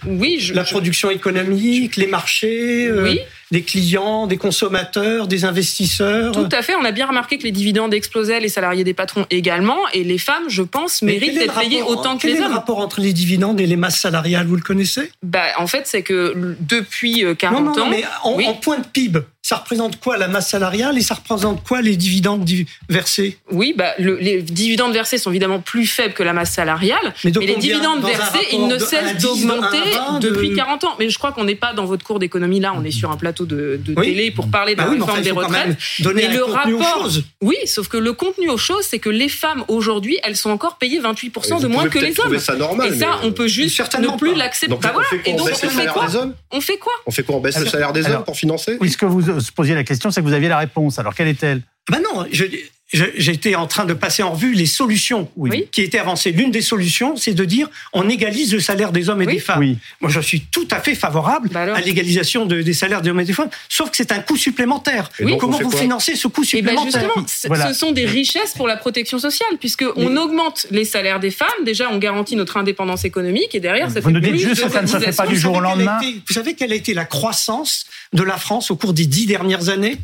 oui, 0.08 0.38
je, 0.40 0.54
la 0.54 0.64
production 0.64 1.10
économique, 1.10 1.96
les 1.96 2.08
marchés. 2.08 2.88
Euh, 2.88 3.04
oui 3.04 3.22
des 3.52 3.64
clients, 3.64 4.28
des 4.28 4.38
consommateurs, 4.38 5.28
des 5.28 5.46
investisseurs. 5.46 6.32
Tout 6.32 6.50
à 6.52 6.62
fait. 6.62 6.76
On 6.76 6.86
a 6.86 6.92
bien 6.92 7.08
remarqué 7.08 7.38
que 7.38 7.44
les 7.44 7.52
dividendes 7.52 7.94
explosaient, 7.94 8.40
les 8.40 8.50
salariés 8.50 8.84
des 8.84 8.94
patrons 8.94 9.26
également, 9.32 9.78
et 9.94 10.04
les 10.04 10.18
femmes, 10.18 10.50
je 10.50 10.62
pense, 10.62 11.02
méritent 11.02 11.36
d'être 11.36 11.60
payées 11.60 11.82
autant 11.82 12.18
que 12.18 12.28
les 12.28 12.34
hommes. 12.34 12.40
Quel 12.40 12.46
est 12.46 12.50
le 12.50 12.54
rapport 12.54 12.80
entre 12.80 13.02
les 13.02 13.14
dividendes 13.14 13.60
et 13.60 13.66
les 13.66 13.76
masses 13.76 14.00
salariales 14.00 14.46
Vous 14.46 14.56
le 14.56 14.62
connaissez? 14.62 15.12
Bah, 15.24 15.46
En 15.58 15.68
fait, 15.68 15.88
c'est 15.88 16.04
que 16.04 16.56
depuis 16.60 17.24
40 17.38 17.66
non, 17.66 17.72
non, 17.72 17.82
ans... 17.84 17.90
mais 17.90 18.04
en, 18.24 18.40
en 18.40 18.54
point 18.54 18.78
de 18.78 18.86
PIB, 18.86 19.22
ça 19.50 19.56
représente 19.56 20.00
quoi 20.00 20.16
la 20.18 20.28
masse 20.28 20.52
salariale 20.52 20.96
et 21.00 21.02
ça 21.02 21.16
représente 21.16 21.64
quoi 21.64 21.82
les 21.82 21.98
dividendes 21.98 22.48
versés? 22.88 23.40
Oui, 23.52 23.74
bah, 23.76 23.96
les 23.98 24.44
dividendes 24.44 24.94
versés 24.94 25.18
sont 25.18 25.32
évidemment 25.32 25.60
plus 25.60 25.88
faibles 25.88 26.14
que 26.14 26.22
la 26.22 26.34
masse 26.34 26.52
salariale, 26.52 27.16
mais, 27.24 27.32
les 27.32 27.56
dividendes 27.56 28.04
versés, 28.06 28.46
ils 28.52 28.68
ne 28.68 28.78
cessent 28.78 29.18
d'augmenter 29.18 29.80
depuis 30.22 30.54
40 30.54 30.84
ans. 30.84 30.96
Mais 31.00 31.10
je 31.10 31.18
crois 31.18 31.32
qu'on 31.32 31.46
n'est 31.46 31.56
pas 31.56 31.74
dans 31.74 31.86
votre 31.86 32.06
cours 32.06 32.20
d'économie 32.20 32.60
là, 32.60 32.74
on 32.78 32.84
est 32.84 32.92
sur 32.92 33.10
un 33.10 33.18
plateau 33.18 33.48
de, 33.48 33.82
télé 34.00 34.30
pour 34.30 34.52
parler 34.52 34.76
de 34.76 34.82
la 34.82 34.86
bah 34.86 34.92
réforme 34.92 35.22
des 35.24 35.32
retraites. 35.32 35.78
Donner 35.98 36.26
et 36.26 36.28
le 36.28 36.44
rapport, 36.44 37.00
aux 37.00 37.02
choses. 37.02 37.24
oui, 37.42 37.58
sauf 37.66 37.88
que 37.88 37.98
le 37.98 38.14
contenu 38.14 38.50
aux 38.50 38.58
choses, 38.58 38.86
c'est 38.88 39.00
que 39.00 39.10
les 39.10 39.30
femmes 39.30 39.64
aujourd'hui, 39.68 40.20
elles 40.22 40.38
sont 40.38 40.52
encore 40.52 40.78
payées 40.78 41.02
28% 41.02 41.60
de 41.60 41.66
moins 41.66 41.90
que 41.90 41.98
les 41.98 42.14
hommes. 42.20 42.38
Ça 42.38 42.56
normal, 42.56 42.94
et 42.94 43.00
ça, 43.00 43.20
on 43.24 43.32
peut 43.32 43.48
juste 43.48 43.80
ne 43.98 44.16
plus 44.16 44.36
l'accepter. 44.36 44.76
Bah 44.80 44.92
voilà. 44.94 45.08
Et 45.26 45.34
donc 45.34 45.50
on 45.50 45.56
fait 45.56 45.88
quoi 45.88 46.08
On 46.52 46.62
fait 46.62 46.78
quoi? 46.78 46.94
On 47.08 47.12
fait 47.12 47.24
quoi 47.24 47.38
On 47.38 47.40
baisse 47.40 47.60
le 47.60 47.66
salaire 47.66 47.94
des 47.94 48.06
hommes 48.06 48.24
pour 48.24 48.38
financer? 48.38 48.78
Oui, 48.80 48.92
ce 48.92 48.98
que 48.98 49.08
vous 49.08 49.39
posiez 49.52 49.76
la 49.76 49.84
question, 49.84 50.12
c'est 50.12 50.22
que 50.22 50.26
vous 50.26 50.34
aviez 50.34 50.50
la 50.50 50.58
réponse. 50.58 51.00
Alors 51.00 51.16
quelle 51.16 51.28
est-elle? 51.28 51.64
Ben 51.90 52.02
non, 52.02 52.26
je, 52.32 52.46
j'étais 52.92 53.56
en 53.56 53.68
train 53.68 53.86
de 53.86 53.94
passer 53.94 54.24
en 54.24 54.32
revue 54.32 54.54
les 54.54 54.66
solutions 54.66 55.30
qui 55.72 55.82
étaient 55.82 56.00
avancées. 56.00 56.32
L'une 56.32 56.52
des 56.52 56.62
solutions, 56.62 57.16
c'est 57.16 57.34
de 57.34 57.46
dire 57.46 57.70
on 57.94 58.10
égalise 58.10 58.54
le 58.54 58.60
salaire 58.60 58.92
des 58.92 59.10
hommes 59.10 59.22
et 59.22 59.28
des 59.28 59.40
femmes. 59.40 59.76
Moi, 60.02 60.10
je 60.10 60.20
suis 60.20 60.42
tout 60.42 60.68
à 60.72 60.80
fait 60.80 60.96
favorable 60.96 61.50
bah 61.52 61.74
à 61.74 61.82
l'égalisation 61.82 62.46
des 62.46 62.74
salaires 62.74 63.02
des 63.02 63.10
hommes 63.10 63.20
et 63.20 63.26
des 63.26 63.34
femmes, 63.34 63.50
sauf 63.68 63.92
que 63.92 63.98
c'est 63.98 64.12
un 64.12 64.20
coût 64.20 64.38
supplémentaire. 64.38 65.10
Comment 65.40 65.60
vous 65.60 65.72
financez 65.72 66.16
ce 66.16 66.28
coût 66.28 66.44
eh 66.54 66.62
ben, 66.62 66.76
supplémentaire 66.78 67.10
justement, 67.26 67.68
ce 67.68 67.74
sont 67.74 67.92
des 67.92 68.06
richesses 68.06 68.54
pour 68.54 68.68
la 68.68 68.78
protection 68.78 69.20
sociale, 69.20 69.50
puisque 69.60 69.86
on 69.96 70.18
augmente 70.18 70.68
les 70.72 70.86
salaires 70.86 71.20
des 71.20 71.32
femmes. 71.32 71.48
Déjà, 71.66 71.90
on 71.92 71.98
garantit 71.98 72.36
notre 72.36 72.58
indépendance 72.58 73.06
économique, 73.06 73.54
et 73.56 73.60
derrière, 73.60 73.92
ça 73.92 74.00
vous 74.00 74.12
nous 74.12 74.20
dites 74.20 74.38
juste 74.38 74.64
que 74.64 74.72
ça 74.72 74.82
ne 74.82 74.88
se 74.88 75.00
fait 75.00 75.16
pas 75.16 75.28
du 75.28 75.38
jour 75.38 75.56
au 75.56 75.60
lendemain. 75.60 76.00
vous 76.28 76.34
savez 76.34 76.56
quelle 76.56 76.72
a 76.72 76.76
été 76.76 76.94
la 76.94 77.06
croissance 77.06 77.86
de 78.14 78.24
la 78.24 78.38
France 78.38 78.72
au 78.72 78.76
cours 78.76 78.94
des 78.94 79.06
dix 79.06 79.26
dernières 79.26 79.70
années? 79.70 79.98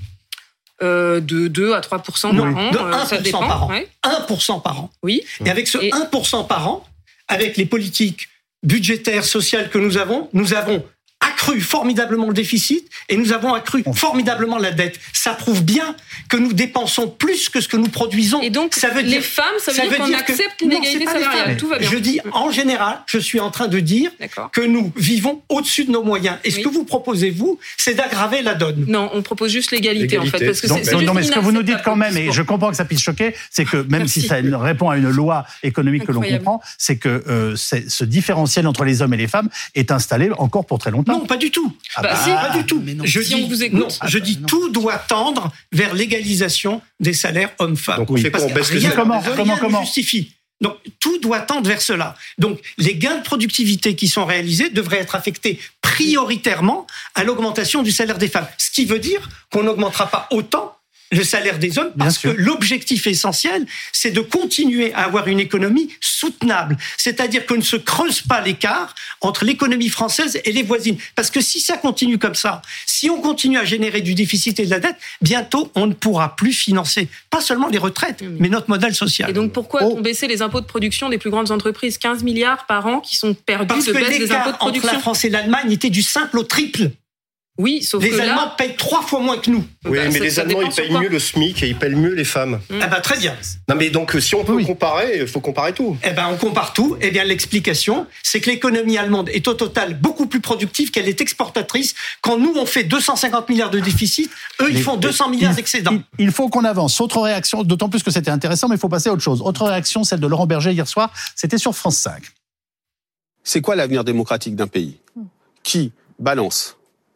Euh, 0.84 1.20
de 1.22 1.48
2 1.48 1.74
à 1.74 1.82
3 1.82 2.00
par 2.00 2.26
an. 2.26 2.34
De 2.34 2.78
1 2.78 2.84
euh, 2.84 3.32
par 3.32 3.64
an. 3.64 3.72
1 4.04 4.60
par 4.60 4.80
an. 4.80 4.92
Oui. 5.04 5.24
Et 5.46 5.50
avec 5.50 5.68
ce 5.68 5.78
1% 5.78 6.48
par 6.48 6.68
an, 6.68 6.86
avec 7.28 7.58
les 7.58 7.66
politiques 7.66 8.30
budgétaires, 8.64 9.24
sociales 9.24 9.70
que 9.70 9.78
nous 9.78 9.98
avons, 9.98 10.30
nous 10.34 10.54
avons 10.54 10.84
accru 11.46 11.62
formidablement 11.62 12.28
le 12.28 12.34
déficit 12.34 12.90
et 13.10 13.18
nous 13.18 13.32
avons 13.32 13.54
accru 13.54 13.84
formidablement 13.94 14.58
la 14.58 14.72
dette. 14.72 15.00
Ça 15.14 15.34
prouve 15.34 15.64
bien 15.64 15.96
que 16.30 16.38
nous 16.38 16.54
dépensons 16.54 17.08
plus 17.08 17.50
que 17.50 17.62
ce 17.62 17.68
que 17.68 17.78
nous 17.78 17.88
produisons. 17.88 18.42
Et 18.42 18.50
donc, 18.50 18.74
ça 18.74 18.90
veut 18.90 19.02
les 19.02 19.22
femmes, 19.22 19.46
ça 19.60 19.72
veut 19.72 19.90
dire, 19.90 19.98
qu'on 19.98 20.14
accepte 20.14 20.62
l'inégalité 20.62 21.06
salariale. 21.06 21.58
Tout 21.58 21.68
va 21.68 21.78
bien. 21.78 21.90
Je 21.90 21.98
dis, 21.98 22.20
en 22.32 22.52
général, 22.52 23.00
je 23.06 23.20
suis 23.20 23.40
en 23.40 23.52
train 23.52 23.68
de 23.68 23.80
dire 23.80 24.12
que 24.52 24.62
nous 24.62 24.92
vivons 24.96 25.42
au-dessus 25.50 25.86
de 25.86 25.92
nos 25.92 26.04
moyens. 26.04 26.38
Et 26.44 26.52
ce 26.52 26.60
que 26.60 26.70
vous 26.70 26.84
proposez, 26.84 27.30
vous, 27.30 27.60
c'est 27.78 27.94
d'aggraver 27.94 28.42
la 28.42 28.56
donne. 28.56 28.86
Non, 28.88 29.10
on 29.14 29.22
propose 29.22 29.52
juste 29.52 29.72
l'égalité, 29.72 30.18
en 30.18 30.26
fait. 30.26 30.46
Parce 30.46 30.62
que 30.62 30.68
non, 30.68 31.14
mais 31.14 31.24
ce 31.24 31.32
que 31.32 31.40
vous 31.40 31.52
nous 31.52 31.64
dites 31.64 31.82
quand 31.84 31.96
même, 31.96 32.18
et 32.18 32.32
je 32.32 32.42
comprends 32.42 32.72
que 32.72 32.78
ça 32.78 32.86
puisse 32.86 33.02
choquer, 33.02 33.36
c'est 33.52 33.66
que 33.66 33.78
même 33.78 34.08
si 34.08 34.22
ça 34.22 34.38
répond 34.54 34.90
à 34.90 34.98
une 34.98 35.10
loi 35.10 35.46
économique 35.64 36.06
que 36.06 36.12
l'on 36.12 36.22
comprend, 36.22 36.62
c'est 36.78 36.98
que 36.98 37.24
euh, 37.28 37.56
ce 37.56 38.04
différentiel 38.04 38.68
entre 38.68 38.84
les 38.84 39.02
hommes 39.02 39.14
et 39.14 39.18
les 39.18 39.28
femmes 39.28 39.50
est 39.76 39.92
installé 39.92 40.30
encore 40.38 40.66
pour 40.66 40.80
très 40.80 40.92
longtemps. 40.92 41.14
Non, 41.14 41.26
pas 41.36 41.38
du 41.38 41.52
tout. 41.52 41.76
Ah 41.96 42.02
bah, 42.02 42.16
pas 42.50 42.58
du 42.58 42.66
tout. 42.66 42.82
je 43.04 43.20
dis, 43.20 43.48
vous 43.48 43.64
écoute, 43.64 44.00
je 44.08 44.18
dis 44.18 44.42
tout 44.48 44.70
doit 44.70 44.98
tendre 44.98 45.52
vers 45.72 45.94
l'égalisation 45.94 46.82
des 47.00 47.14
salaires 47.14 47.52
hommes-femmes. 47.60 47.98
Donc 47.98 48.12
on 48.12 48.18
fait 48.18 48.32
quoi 48.32 48.46
rien, 48.46 48.92
comment, 48.92 49.22
comment, 49.36 49.58
comment 49.58 49.82
justifie. 49.84 50.32
Donc 50.62 50.78
tout 51.02 51.18
doit 51.20 51.42
tendre 51.42 51.68
vers 51.68 51.82
cela. 51.82 52.16
Donc 52.38 52.60
les 52.78 52.96
gains 52.96 53.18
de 53.18 53.24
productivité 53.24 53.96
qui 53.96 54.08
sont 54.08 54.26
réalisés 54.26 54.70
devraient 54.70 55.00
être 55.00 55.16
affectés 55.16 55.60
prioritairement 55.82 56.88
à 57.14 57.24
l'augmentation 57.24 57.84
du 57.84 57.92
salaire 57.92 58.18
des 58.18 58.30
femmes. 58.30 58.48
Ce 58.58 58.72
qui 58.72 58.86
veut 58.86 59.00
dire 59.00 59.30
qu'on 59.52 59.64
n'augmentera 59.64 60.10
pas 60.10 60.28
autant 60.32 60.75
le 61.12 61.24
salaire 61.24 61.60
des 61.60 61.78
hommes 61.78 61.92
parce 61.98 62.18
que 62.18 62.28
l'objectif 62.28 63.08
essentiel, 63.08 63.66
c'est 63.92 64.12
de 64.12 64.22
continuer 64.22 64.94
à 64.94 65.06
avoir 65.06 65.28
une 65.28 65.40
économie 65.40 65.90
soutenable. 66.02 66.78
C'est-à-dire 66.98 67.46
qu'on 67.46 67.58
ne 67.58 67.62
se 67.62 67.76
creuse 67.76 68.22
pas 68.22 68.42
l'écart 68.42 68.96
entre 69.22 69.46
l'économie 69.46 69.90
française 69.90 70.40
et 70.44 70.52
les 70.52 70.64
voisines. 70.64 70.98
Parce 71.16 71.30
que 71.30 71.42
si 71.42 71.60
ça 71.60 71.78
continue 71.78 72.18
comme 72.18 72.36
ça, 72.36 72.62
si 72.86 73.10
on 73.10 73.22
continue 73.22 73.58
à 73.58 73.66
générer 73.66 74.02
du 74.02 74.16
déficit 74.16 74.60
et 74.60 74.66
de 74.66 74.72
la 74.72 74.80
dette, 74.80 74.98
bientôt 75.22 75.72
on 75.76 75.88
ne 75.88 75.94
pourra 75.94 76.36
plus 76.36 76.54
financer 76.54 77.08
pas 77.30 77.42
seulement 77.42 77.68
les 77.68 77.78
retraites, 77.78 78.24
mais 78.40 78.50
notre 78.50 78.70
modèle 78.70 78.96
social. 78.96 79.30
Et 79.30 79.34
donc 79.34 79.52
pourquoi 79.52 79.82
oh. 79.84 79.96
on 79.98 80.02
baisser 80.02 80.28
les 80.28 80.42
impôts 80.42 80.62
de 80.62 80.66
production 80.66 81.10
des 81.10 81.18
plus 81.18 81.30
grandes 81.30 81.52
entreprises? 81.52 81.98
15 81.98 82.24
milliards 82.24 82.66
par 82.66 82.88
an 82.88 83.00
qui 83.00 83.16
sont 83.16 83.34
perdus 83.34 83.68
parce 83.68 83.86
de 83.86 83.94
baisse 83.94 84.20
des 84.20 84.32
impôts 84.32 84.52
de 84.52 84.58
production 84.58 84.90
entre 84.90 84.96
la 84.96 85.02
France 85.02 85.26
et 85.26 85.30
l'Allemagne 85.30 85.72
était 85.72 85.90
du 85.90 86.02
simple 86.02 86.40
au 86.40 86.44
triple. 86.44 86.92
Oui, 87.58 87.84
sauf 87.84 88.04
les 88.04 88.10
que 88.10 88.20
Allemands 88.20 88.52
payent 88.58 88.76
trois 88.76 89.02
fois 89.02 89.22
moins 89.22 89.38
que 89.38 89.50
nous. 89.50 89.64
Oui, 89.86 89.98
bah, 89.98 90.10
mais 90.12 90.20
les 90.20 90.40
Allemands, 90.40 90.62
ils 90.62 90.72
payent 90.72 90.92
mieux 90.92 91.08
le 91.08 91.20
SMIC 91.20 91.64
et 91.64 91.70
ils 91.70 91.76
payent 91.78 91.96
mieux 91.96 92.14
les 92.14 92.26
femmes. 92.26 92.60
Mm. 92.70 92.80
Ah 92.82 92.88
bah 92.88 93.00
très 93.00 93.18
bien. 93.18 93.34
Non 93.70 93.76
mais 93.76 93.90
donc 93.90 94.14
si 94.20 94.36
on 94.36 94.44
peut 94.44 94.62
comparer, 94.64 95.20
il 95.22 95.28
faut 95.28 95.40
comparer 95.40 95.72
tout. 95.72 95.96
Eh 96.04 96.10
ben 96.12 96.28
on 96.30 96.36
compare 96.36 96.74
tout. 96.74 96.98
Eh 97.00 97.12
bien 97.12 97.24
l'explication, 97.24 98.08
c'est 98.24 98.42
que 98.42 98.50
l'économie 98.50 98.98
allemande 98.98 99.30
est 99.30 99.48
au 99.48 99.54
total 99.54 99.94
beaucoup 99.94 100.26
plus 100.26 100.42
productive 100.42 100.92
qu'elle 100.92 101.08
est 101.08 101.22
exportatrice. 101.22 101.96
Quand 102.22 102.38
nous 102.38 102.54
on 102.58 102.66
fait 102.66 102.84
250 102.84 103.48
milliards 103.48 103.70
de 103.70 103.80
déficit, 103.80 104.30
eux 104.62 104.70
ils 104.70 104.82
font 104.82 104.98
200 104.98 105.30
milliards 105.30 105.56
d'excédents. 105.56 105.98
Il, 106.20 106.32
faut 106.32 106.50
qu'on 106.50 106.66
avance. 106.66 107.00
Autre 107.00 107.22
réaction, 107.22 107.64
d'autant 107.64 107.88
plus 107.88 108.04
que 108.04 108.12
c'était 108.12 108.32
intéressant, 108.32 108.68
mais 108.68 108.76
il 108.76 108.80
faut 108.80 108.90
passer 108.90 109.08
à 109.08 109.14
autre 109.14 109.24
chose. 109.24 109.42
Autre 109.42 109.66
réaction, 109.66 110.04
celle 110.04 110.20
de 110.20 110.28
Laurent 110.28 110.46
Berger 110.46 110.72
hier 110.72 110.88
soir, 110.88 111.14
c'était 111.36 111.58
sur 111.58 111.74
France 111.74 111.98
5. 111.98 112.22
C'est 113.44 113.62
quoi 113.62 113.76
l'avenir 113.76 114.04
démocratique 114.04 114.56
d'un 114.56 114.68
pays? 114.68 114.98
Qui 115.64 115.94
balance? 116.20 116.75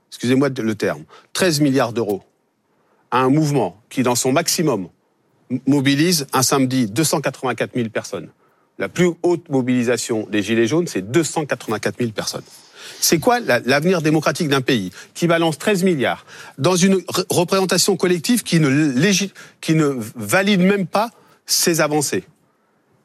Excusez-moi 0.10 0.50
le 0.50 0.76
terme, 0.76 1.04
13 1.34 1.62
milliards 1.62 1.94
d'euros 1.94 2.24
à 3.12 3.20
un 3.20 3.30
mouvement 3.30 3.82
qui, 3.90 4.04
dans 4.04 4.16
son 4.16 4.32
maximum, 4.32 4.90
mobilise 5.66 6.28
un 6.34 6.44
samedi 6.44 6.88
284 6.88 7.72
000 7.76 7.90
personnes. 7.90 8.30
La 8.78 8.88
plus 8.88 9.10
haute 9.24 9.50
mobilisation 9.50 10.28
des 10.30 10.42
Gilets 10.42 10.68
jaunes, 10.68 10.88
c'est 10.88 11.12
284 11.12 11.98
000 12.00 12.12
personnes. 12.12 12.44
C'est 13.02 13.20
quoi 13.20 13.40
l'avenir 13.40 14.02
démocratique 14.02 14.48
d'un 14.48 14.62
pays 14.62 14.92
qui 15.14 15.28
balance 15.28 15.58
13 15.58 15.84
milliards 15.84 16.26
dans 16.58 16.76
une 16.76 17.02
représentation 17.30 17.98
collective 17.98 18.44
qui 18.44 18.60
ne, 18.60 20.00
valide 20.16 20.62
même 20.62 20.88
pas 20.88 21.12
ses 21.46 21.82
avancées? 21.82 22.24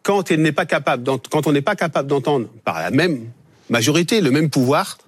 Quand 0.03 0.31
on 0.31 0.37
n'est 0.37 0.53
pas 0.53 0.67
capable 0.67 1.03
d'entendre 1.03 2.49
par 2.65 2.79
la 2.81 2.91
même 2.91 3.27
majorité 3.71 4.21
le 4.21 4.31
même 4.31 4.51
pouvoir, 4.51 4.99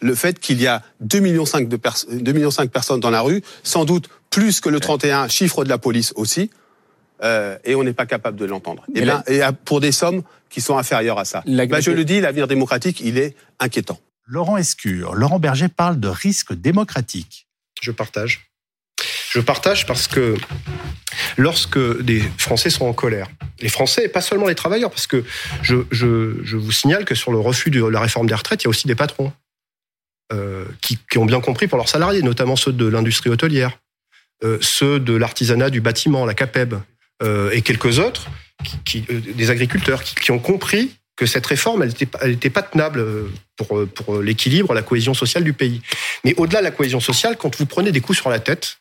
le 0.00 0.14
fait 0.14 0.38
qu'il 0.38 0.60
y 0.60 0.66
a 0.66 0.82
2,5 1.04 1.20
millions 1.20 1.44
de, 1.44 2.32
millions 2.32 2.50
personnes 2.72 3.00
dans 3.00 3.10
la 3.10 3.20
rue, 3.20 3.42
sans 3.62 3.84
doute 3.84 4.08
plus 4.30 4.60
que 4.60 4.68
le 4.68 4.80
31 4.80 5.28
chiffre 5.28 5.64
de 5.64 5.68
la 5.68 5.78
police 5.78 6.12
aussi, 6.16 6.50
euh, 7.22 7.58
et 7.64 7.74
on 7.74 7.84
n'est 7.84 7.92
pas 7.92 8.06
capable 8.06 8.38
de 8.38 8.44
l'entendre. 8.44 8.84
Et, 8.94 9.06
et, 9.32 9.42
pour 9.64 9.80
des 9.80 9.92
sommes 9.92 10.22
qui 10.48 10.60
sont 10.60 10.78
inférieures 10.78 11.18
à 11.18 11.24
ça. 11.24 11.42
Ben, 11.46 11.80
je 11.80 11.90
le 11.90 12.04
dis, 12.04 12.20
l'avenir 12.20 12.48
démocratique, 12.48 13.00
il 13.00 13.18
est 13.18 13.36
inquiétant. 13.58 13.98
Laurent 14.26 14.56
Escure, 14.56 15.14
Laurent 15.14 15.38
Berger 15.38 15.68
parle 15.68 15.98
de 15.98 16.08
risque 16.08 16.52
démocratique. 16.52 17.46
Je 17.82 17.90
partage. 17.90 18.50
Je 19.30 19.40
partage 19.40 19.86
parce 19.86 20.08
que 20.08 20.36
lorsque 21.36 21.78
des 22.02 22.22
Français 22.38 22.70
sont 22.70 22.86
en 22.86 22.92
colère, 22.92 23.28
les 23.60 23.68
Français 23.68 24.04
et 24.04 24.08
pas 24.08 24.20
seulement 24.20 24.46
les 24.46 24.54
travailleurs, 24.54 24.90
parce 24.90 25.06
que 25.06 25.24
je, 25.62 25.76
je 25.90 26.56
vous 26.56 26.72
signale 26.72 27.04
que 27.04 27.14
sur 27.14 27.32
le 27.32 27.38
refus 27.38 27.70
de 27.70 27.84
la 27.84 28.00
réforme 28.00 28.26
des 28.26 28.34
retraites, 28.34 28.62
il 28.62 28.66
y 28.66 28.68
a 28.68 28.70
aussi 28.70 28.86
des 28.86 28.94
patrons. 28.94 29.32
Euh, 30.32 30.64
qui, 30.80 31.18
ont 31.18 31.24
bien 31.24 31.40
compris 31.40 31.66
pour 31.66 31.76
leurs 31.76 31.88
salariés, 31.88 32.22
notamment 32.22 32.54
ceux 32.54 32.72
de 32.72 32.86
l'industrie 32.86 33.30
hôtelière, 33.30 33.80
euh, 34.44 34.58
ceux 34.60 35.00
de 35.00 35.12
l'artisanat 35.12 35.70
du 35.70 35.80
bâtiment, 35.80 36.24
la 36.24 36.34
CAPEB, 36.34 36.74
euh, 37.20 37.50
et 37.50 37.62
quelques 37.62 37.98
autres, 37.98 38.28
des 38.94 39.50
agriculteurs, 39.50 40.04
qui, 40.04 40.30
ont 40.30 40.38
compris 40.38 40.94
que 41.16 41.26
cette 41.26 41.44
réforme, 41.46 41.82
elle 41.82 42.30
n'était 42.30 42.50
pas 42.50 42.62
tenable 42.62 43.04
pour, 43.56 44.22
l'équilibre, 44.22 44.72
la 44.72 44.82
cohésion 44.82 45.14
sociale 45.14 45.42
du 45.42 45.52
pays. 45.52 45.82
Mais 46.24 46.34
au-delà 46.36 46.60
de 46.60 46.64
la 46.64 46.70
cohésion 46.70 47.00
sociale, 47.00 47.36
quand 47.36 47.56
vous 47.56 47.66
prenez 47.66 47.90
des 47.90 48.00
coups 48.00 48.18
sur 48.18 48.30
la 48.30 48.38
tête, 48.38 48.78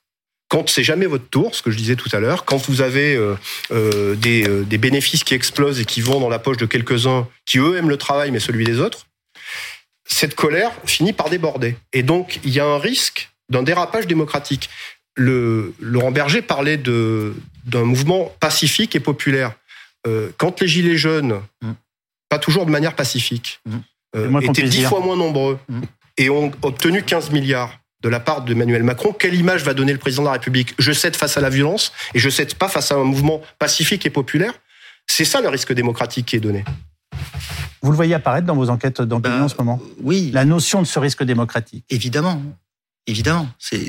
quand 0.50 0.70
c'est 0.70 0.84
jamais 0.84 1.08
votre 1.08 1.30
tour, 1.30 1.56
ce 1.56 1.64
que 1.64 1.72
je 1.72 1.78
disais 1.78 1.96
tout 1.96 2.10
à 2.14 2.20
l'heure, 2.20 2.46
quand 2.46 2.58
vous 2.58 2.82
avez 2.82 3.20
des, 3.72 4.48
des, 4.66 4.78
bénéfices 4.78 5.24
qui 5.24 5.34
explosent 5.34 5.80
et 5.80 5.86
qui 5.86 6.02
vont 6.02 6.20
dans 6.20 6.30
la 6.30 6.40
poche 6.40 6.58
de 6.58 6.68
quelques-uns 6.68 7.28
qui 7.46 7.58
eux 7.58 7.76
aiment 7.76 7.90
le 7.90 7.98
travail 7.98 8.32
mais 8.32 8.40
celui 8.40 8.66
des 8.66 8.80
autres, 8.80 9.09
cette 10.10 10.36
colère 10.36 10.72
finit 10.86 11.14
par 11.14 11.30
déborder. 11.30 11.78
Et 11.94 12.04
donc, 12.04 12.40
il 12.44 12.52
y 12.52 12.60
a 12.60 12.66
un 12.66 12.80
risque 12.80 13.32
d'un 13.50 13.64
dérapage 13.64 14.08
démocratique. 14.08 14.70
Le, 15.16 15.74
Laurent 15.80 16.12
Berger 16.12 16.42
parlait 16.42 16.78
d'un 16.78 17.84
mouvement 17.84 18.34
pacifique 18.40 18.96
et 18.96 19.00
populaire. 19.00 19.54
Euh, 20.08 20.32
quand 20.38 20.62
les 20.62 20.68
Gilets 20.68 20.98
jaunes, 20.98 21.42
mm. 21.62 21.72
pas 22.30 22.40
toujours 22.40 22.66
de 22.66 22.72
manière 22.72 22.96
pacifique, 22.96 23.60
mm. 23.66 23.78
euh, 24.16 24.40
étaient 24.42 24.64
dix 24.64 24.84
fois 24.84 25.00
moins 25.00 25.18
nombreux 25.18 25.60
mm. 25.68 25.82
et 26.18 26.30
ont 26.30 26.52
obtenu 26.62 27.04
15 27.04 27.32
milliards 27.32 27.80
de 28.02 28.10
la 28.10 28.20
part 28.20 28.42
d'Emmanuel 28.44 28.84
Macron, 28.84 29.12
quelle 29.12 29.36
image 29.36 29.64
va 29.64 29.74
donner 29.74 29.92
le 29.92 30.00
président 30.00 30.24
de 30.24 30.28
la 30.28 30.34
République? 30.34 30.74
Je 30.80 30.94
cède 30.94 31.18
face 31.18 31.36
à 31.38 31.42
la 31.42 31.50
violence 31.50 31.92
et 32.14 32.20
je 32.20 32.30
cède 32.30 32.56
pas 32.56 32.70
face 32.70 32.92
à 32.92 32.96
un 32.96 33.04
mouvement 33.04 33.42
pacifique 33.60 34.06
et 34.06 34.10
populaire. 34.10 34.54
C'est 35.06 35.26
ça 35.26 35.42
le 35.42 35.50
risque 35.50 35.74
démocratique 35.74 36.28
qui 36.28 36.38
est 36.38 36.40
donné. 36.40 36.64
Vous 37.82 37.92
le 37.92 37.96
voyez 37.96 38.14
apparaître 38.14 38.46
dans 38.46 38.56
vos 38.56 38.70
enquêtes 38.70 39.02
d'opinion 39.02 39.38
bah, 39.38 39.44
en 39.46 39.48
ce 39.48 39.56
moment 39.58 39.80
Oui. 40.02 40.32
La 40.34 40.46
notion 40.46 40.82
de 40.82 40.88
ce 40.88 41.00
risque 41.00 41.24
démocratique. 41.24 41.86
Évidemment. 41.90 42.42
Évidemment. 43.08 43.50
C'est 43.58 43.82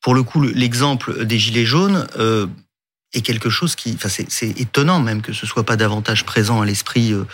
pour 0.00 0.14
le 0.14 0.22
coup 0.22 0.42
l'exemple 0.42 1.24
des 1.24 1.38
gilets 1.38 1.66
jaunes 1.66 2.06
euh, 2.18 2.46
est 3.12 3.22
quelque 3.22 3.50
chose 3.50 3.74
qui, 3.74 3.92
enfin, 3.96 4.08
c'est 4.08 4.60
étonnant 4.60 5.00
même 5.00 5.20
que 5.20 5.32
ce 5.32 5.44
soit 5.44 5.64
pas 5.64 5.76
davantage 5.76 6.24
présent 6.24 6.62
à 6.62 6.64
l'esprit 6.64 7.12
euh, 7.12 7.24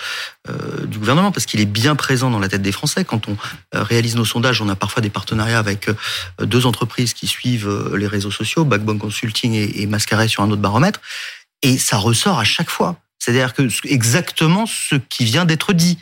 euh, 0.48 0.86
du 0.86 0.98
gouvernement 0.98 1.32
parce 1.32 1.44
qu'il 1.44 1.60
est 1.60 1.66
bien 1.66 1.94
présent 1.94 2.30
dans 2.30 2.38
la 2.38 2.48
tête 2.48 2.62
des 2.62 2.72
Français. 2.72 3.04
Quand 3.04 3.28
on 3.28 3.36
réalise 3.72 4.16
nos 4.16 4.24
sondages, 4.24 4.62
on 4.62 4.68
a 4.70 4.76
parfois 4.76 5.02
des 5.02 5.10
partenariats 5.10 5.58
avec 5.58 5.90
deux 6.40 6.64
entreprises 6.64 7.12
qui 7.12 7.26
suivent 7.26 7.94
les 7.94 8.06
réseaux 8.06 8.30
sociaux, 8.30 8.64
Backbone 8.64 8.98
Consulting 8.98 9.52
et, 9.52 9.82
et 9.82 9.86
Mascaret 9.86 10.28
sur 10.28 10.42
un 10.42 10.50
autre 10.50 10.62
baromètre, 10.62 11.00
et 11.62 11.76
ça 11.76 11.98
ressort 11.98 12.38
à 12.38 12.44
chaque 12.44 12.70
fois. 12.70 12.96
C'est-à-dire 13.26 13.54
que 13.54 13.68
exactement 13.88 14.66
ce 14.66 14.94
qui 14.94 15.24
vient 15.24 15.44
d'être 15.44 15.72
dit. 15.72 15.98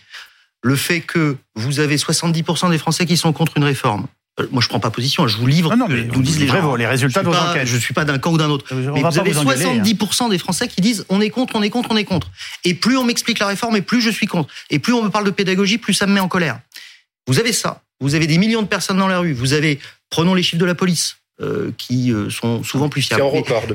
Le 0.63 0.77
fait 0.77 1.01
que 1.01 1.39
vous 1.55 1.81
avez 1.81 1.97
70% 1.97 2.69
des 2.69 2.77
Français 2.77 3.07
qui 3.07 3.17
sont 3.17 3.33
contre 3.33 3.57
une 3.57 3.65
réforme. 3.65 4.07
Euh, 4.41 4.47
moi, 4.51 4.61
je 4.61 4.69
prends 4.69 4.79
pas 4.79 4.91
position, 4.91 5.27
je 5.27 5.39
vous 5.39 5.47
livre 5.47 5.75
non, 5.75 5.89
nous 5.89 6.23
disent 6.23 6.39
les 6.39 6.47
gens. 6.47 6.75
les 6.75 6.87
résultats 6.87 7.23
vos. 7.23 7.33
Je 7.65 7.77
suis 7.79 7.95
pas 7.95 8.05
d'un 8.05 8.19
camp 8.19 8.33
ou 8.33 8.37
d'un 8.37 8.51
autre. 8.51 8.67
mais 8.75 9.01
vous 9.01 9.19
avez 9.19 9.33
70% 9.33 10.25
hein. 10.25 10.29
des 10.29 10.37
Français 10.37 10.69
qui 10.69 10.83
disent 10.83 11.07
on 11.09 11.23
est 11.23 11.31
contre, 11.31 11.57
on 11.57 11.63
est 11.63 11.71
contre, 11.71 11.93
on 11.93 11.97
est 11.97 12.05
contre. 12.05 12.31
Et 12.63 12.75
plus 12.75 12.99
on 12.99 13.05
m'explique 13.05 13.39
la 13.39 13.47
réforme, 13.47 13.77
et 13.77 13.83
plus 13.83 14.03
je 14.03 14.11
suis 14.11 14.27
contre. 14.27 14.53
Et 14.69 14.79
plus 14.79 14.93
on 14.93 15.03
me 15.03 15.09
parle 15.09 15.25
de 15.25 15.31
pédagogie, 15.31 15.79
plus 15.79 15.95
ça 15.95 16.07
me 16.07 16.13
met 16.13 16.21
en 16.21 16.29
colère. 16.29 16.61
Vous 17.27 17.39
avez 17.39 17.55
ça. 17.55 17.81
Vous 18.01 18.15
avez 18.15 18.27
des 18.27 18.37
millions 18.37 18.61
de 18.61 18.67
personnes 18.67 18.99
dans 18.99 19.09
la 19.09 19.21
rue. 19.21 19.33
Vous 19.33 19.55
avez, 19.55 19.81
prenons 20.11 20.35
les 20.35 20.43
chiffres 20.43 20.61
de 20.61 20.67
la 20.67 20.75
police. 20.75 21.17
Euh, 21.41 21.73
qui 21.77 22.13
euh, 22.13 22.31
sont 22.31 22.63
souvent 22.63 22.89
plus 22.89 23.03
fiables. 23.03 23.25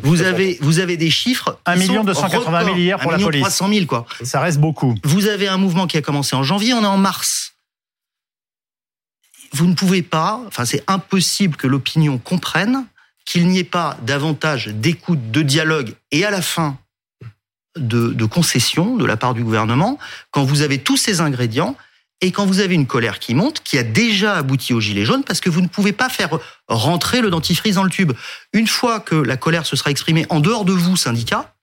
vous 0.04 0.22
avez 0.22 0.58
vous 0.62 0.80
avez 0.80 0.96
des 0.96 1.10
chiffres 1.10 1.60
1 1.66 1.75
million 1.75 2.06
280 2.06 2.63
000 2.63 2.78
hier 2.78 2.98
pour 2.98 3.12
la 3.12 3.20
police. 3.20 3.42
300 3.42 3.68
000 3.74 3.86
quoi. 3.86 4.06
Ça 4.24 4.39
reste 4.39 4.60
beaucoup. 4.60 4.96
Vous 5.04 5.28
avez 5.28 5.50
un 5.50 5.58
mouvement 5.58 5.86
qui 5.86 5.98
a 5.98 6.01
commencé 6.01 6.38
en 6.38 6.44
janvier, 6.44 6.74
on 6.74 6.84
est 6.84 6.88
en 6.88 6.96
mars. 6.96 7.56
Vous 9.51 9.66
ne 9.66 9.74
pouvez 9.74 10.04
pas, 10.04 10.39
enfin 10.48 10.63
c'est 10.63 10.86
impossible 10.88 11.58
que 11.58 11.68
l'opinion 11.68 12.18
comprenne 12.18 12.86
qu'il 13.25 13.46
n'y 13.50 13.60
ait 13.60 13.66
pas 13.66 13.98
davantage 14.04 14.68
d'écoute, 14.68 15.30
de 15.30 15.42
dialogue 15.42 15.96
et 16.12 16.24
à 16.24 16.32
la 16.32 16.42
fin 16.42 16.78
de, 17.78 18.13
de 18.13 18.25
concessions 18.25 18.96
de 18.96 19.06
la 19.06 19.18
part 19.18 19.34
du 19.34 19.44
gouvernement 19.44 20.00
quand 20.32 20.46
vous 20.46 20.62
avez 20.62 20.78
tous 20.78 20.96
ces 20.96 21.20
ingrédients 21.20 21.75
et 22.22 22.32
quand 22.32 22.46
vous 22.46 22.60
avez 22.60 22.76
une 22.76 22.88
colère 22.88 23.20
qui 23.20 23.34
monte, 23.34 23.62
qui 23.64 23.78
a 23.78 23.84
déjà 23.84 24.36
abouti 24.36 24.74
au 24.74 24.82
gilet 24.82 25.06
jaune, 25.06 25.24
parce 25.24 25.40
que 25.40 25.50
vous 25.50 25.62
ne 25.62 25.68
pouvez 25.68 25.94
pas 25.94 26.10
faire 26.10 26.30
rentrer 26.68 27.22
le 27.22 27.30
dentifrice 27.30 27.76
dans 27.76 27.84
le 27.84 27.90
tube. 27.90 28.12
Une 28.54 28.68
fois 28.68 29.00
que 29.00 29.16
la 29.16 29.38
colère 29.38 29.66
se 29.66 29.76
sera 29.76 29.90
exprimée 29.90 30.26
en 30.30 30.40
dehors 30.40 30.66
de 30.66 30.74
vous, 30.74 30.98
syndicat, 30.98 31.54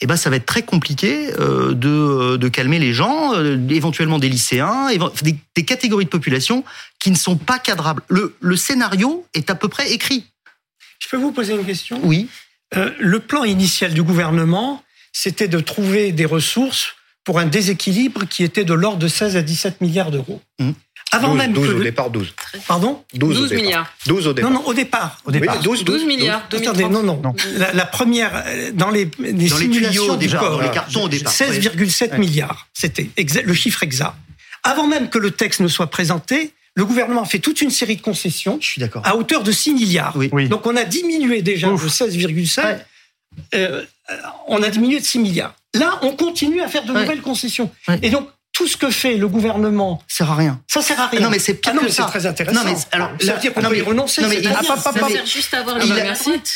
eh 0.00 0.06
ben 0.06 0.16
ça 0.16 0.30
va 0.30 0.36
être 0.36 0.46
très 0.46 0.62
compliqué 0.62 1.32
euh, 1.38 1.74
de, 1.74 2.36
de, 2.36 2.48
calmer 2.48 2.78
les 2.78 2.92
gens, 2.92 3.34
euh, 3.34 3.56
éventuellement 3.68 4.18
des 4.18 4.28
lycéens, 4.28 4.88
des, 5.22 5.36
des, 5.54 5.64
catégories 5.64 6.06
de 6.06 6.10
population 6.10 6.64
qui 6.98 7.10
ne 7.10 7.16
sont 7.16 7.36
pas 7.36 7.60
cadrables. 7.60 8.02
Le, 8.08 8.34
le, 8.40 8.56
scénario 8.56 9.26
est 9.32 9.48
à 9.48 9.54
peu 9.54 9.68
près 9.68 9.92
écrit. 9.92 10.26
Je 10.98 11.08
peux 11.08 11.18
vous 11.18 11.30
poser 11.30 11.54
une 11.54 11.64
question? 11.64 12.00
Oui. 12.02 12.28
Euh, 12.74 12.90
le 12.98 13.20
plan 13.20 13.44
initial 13.44 13.94
du 13.94 14.02
gouvernement, 14.02 14.82
c'était 15.12 15.46
de 15.46 15.60
trouver 15.60 16.10
des 16.10 16.24
ressources 16.24 16.96
pour 17.24 17.38
un 17.38 17.46
déséquilibre 17.46 18.26
qui 18.28 18.42
était 18.42 18.64
de 18.64 18.74
l'ordre 18.74 18.98
de 18.98 19.08
16 19.08 19.36
à 19.36 19.42
17 19.42 19.80
milliards 19.80 20.10
d'euros. 20.10 20.40
Mmh. 20.58 20.70
Avant 21.14 21.34
même 21.34 21.52
12 21.52 21.74
au 21.74 21.82
départ, 21.82 22.08
12. 22.08 22.34
Pardon? 22.66 23.04
12, 23.12 23.52
milliards. 23.52 23.92
12 24.06 24.28
au 24.28 24.32
départ. 24.32 24.50
Non, 24.50 24.60
non, 24.60 24.66
au 24.66 24.72
départ. 24.72 25.18
Au 25.26 25.30
départ. 25.30 25.60
12, 25.60 25.84
12, 25.84 26.06
milliards. 26.06 26.48
Attendez, 26.50 26.88
non, 26.88 27.02
non. 27.02 27.34
La, 27.74 27.84
première, 27.84 28.44
euh, 28.46 28.70
dans 28.72 28.90
les, 28.90 29.10
les 29.18 29.48
simulations 29.48 30.16
du 30.16 30.30
corps, 30.30 30.62
les 30.62 30.70
cartons 30.70 31.04
au 31.04 31.08
départ. 31.08 31.32
16,7 31.32 32.18
milliards. 32.18 32.66
C'était 32.72 33.10
le 33.44 33.54
chiffre 33.54 33.82
exact. 33.82 34.14
Avant 34.62 34.86
même 34.86 35.10
que 35.10 35.18
le 35.18 35.32
texte 35.32 35.60
ne 35.60 35.68
soit 35.68 35.88
présenté, 35.88 36.52
le 36.74 36.84
gouvernement 36.86 37.22
a 37.22 37.26
fait 37.26 37.40
toute 37.40 37.60
une 37.60 37.70
série 37.70 37.96
de 37.96 38.02
concessions. 38.02 38.58
Je 38.60 38.66
suis 38.66 38.80
d'accord. 38.80 39.02
À 39.04 39.16
hauteur 39.16 39.42
de 39.42 39.52
6 39.52 39.74
milliards. 39.74 40.16
Oui. 40.16 40.48
Donc 40.48 40.66
on 40.66 40.76
a 40.76 40.84
diminué 40.84 41.42
déjà 41.42 41.68
de 41.68 41.76
16,7. 41.76 42.78
Euh, 43.54 43.84
on 44.46 44.62
a 44.62 44.68
diminué 44.70 44.98
de 45.00 45.04
6 45.04 45.18
milliards. 45.18 45.54
Là, 45.74 45.98
on 46.02 46.12
continue 46.16 46.60
à 46.60 46.68
faire 46.68 46.84
de 46.84 46.92
nouvelles 46.92 47.22
concessions. 47.22 47.70
Et 48.02 48.10
donc, 48.10 48.28
tout 48.62 48.68
ce 48.68 48.76
que 48.76 48.90
fait 48.90 49.16
le 49.16 49.26
gouvernement 49.26 50.00
ça 50.06 50.18
sert 50.18 50.30
à 50.30 50.36
rien. 50.36 50.60
Ça 50.68 50.82
sert 50.82 51.00
à 51.00 51.08
rien. 51.08 51.20
Non, 51.20 51.30
mais 51.30 51.40
c'est 51.40 51.60
ah 51.66 51.72
non, 51.72 51.82
mais 51.82 51.90
c'est 51.90 52.02
très 52.02 52.26
intéressant. 52.26 52.64
Non, 52.64 52.70
mais 52.70 52.76
alors, 52.92 53.10
ça 53.20 53.34
veut 53.34 53.40
dire 53.40 53.52
qu'on 53.52 53.60
peut 53.60 53.76
y 53.76 53.82
renoncer. 53.82 54.22
Non, 54.22 54.28
mais 54.28 54.36
il, 54.36 55.26
juste 55.26 55.52
avoir 55.52 55.84
il, 55.84 55.92
a, 55.92 56.14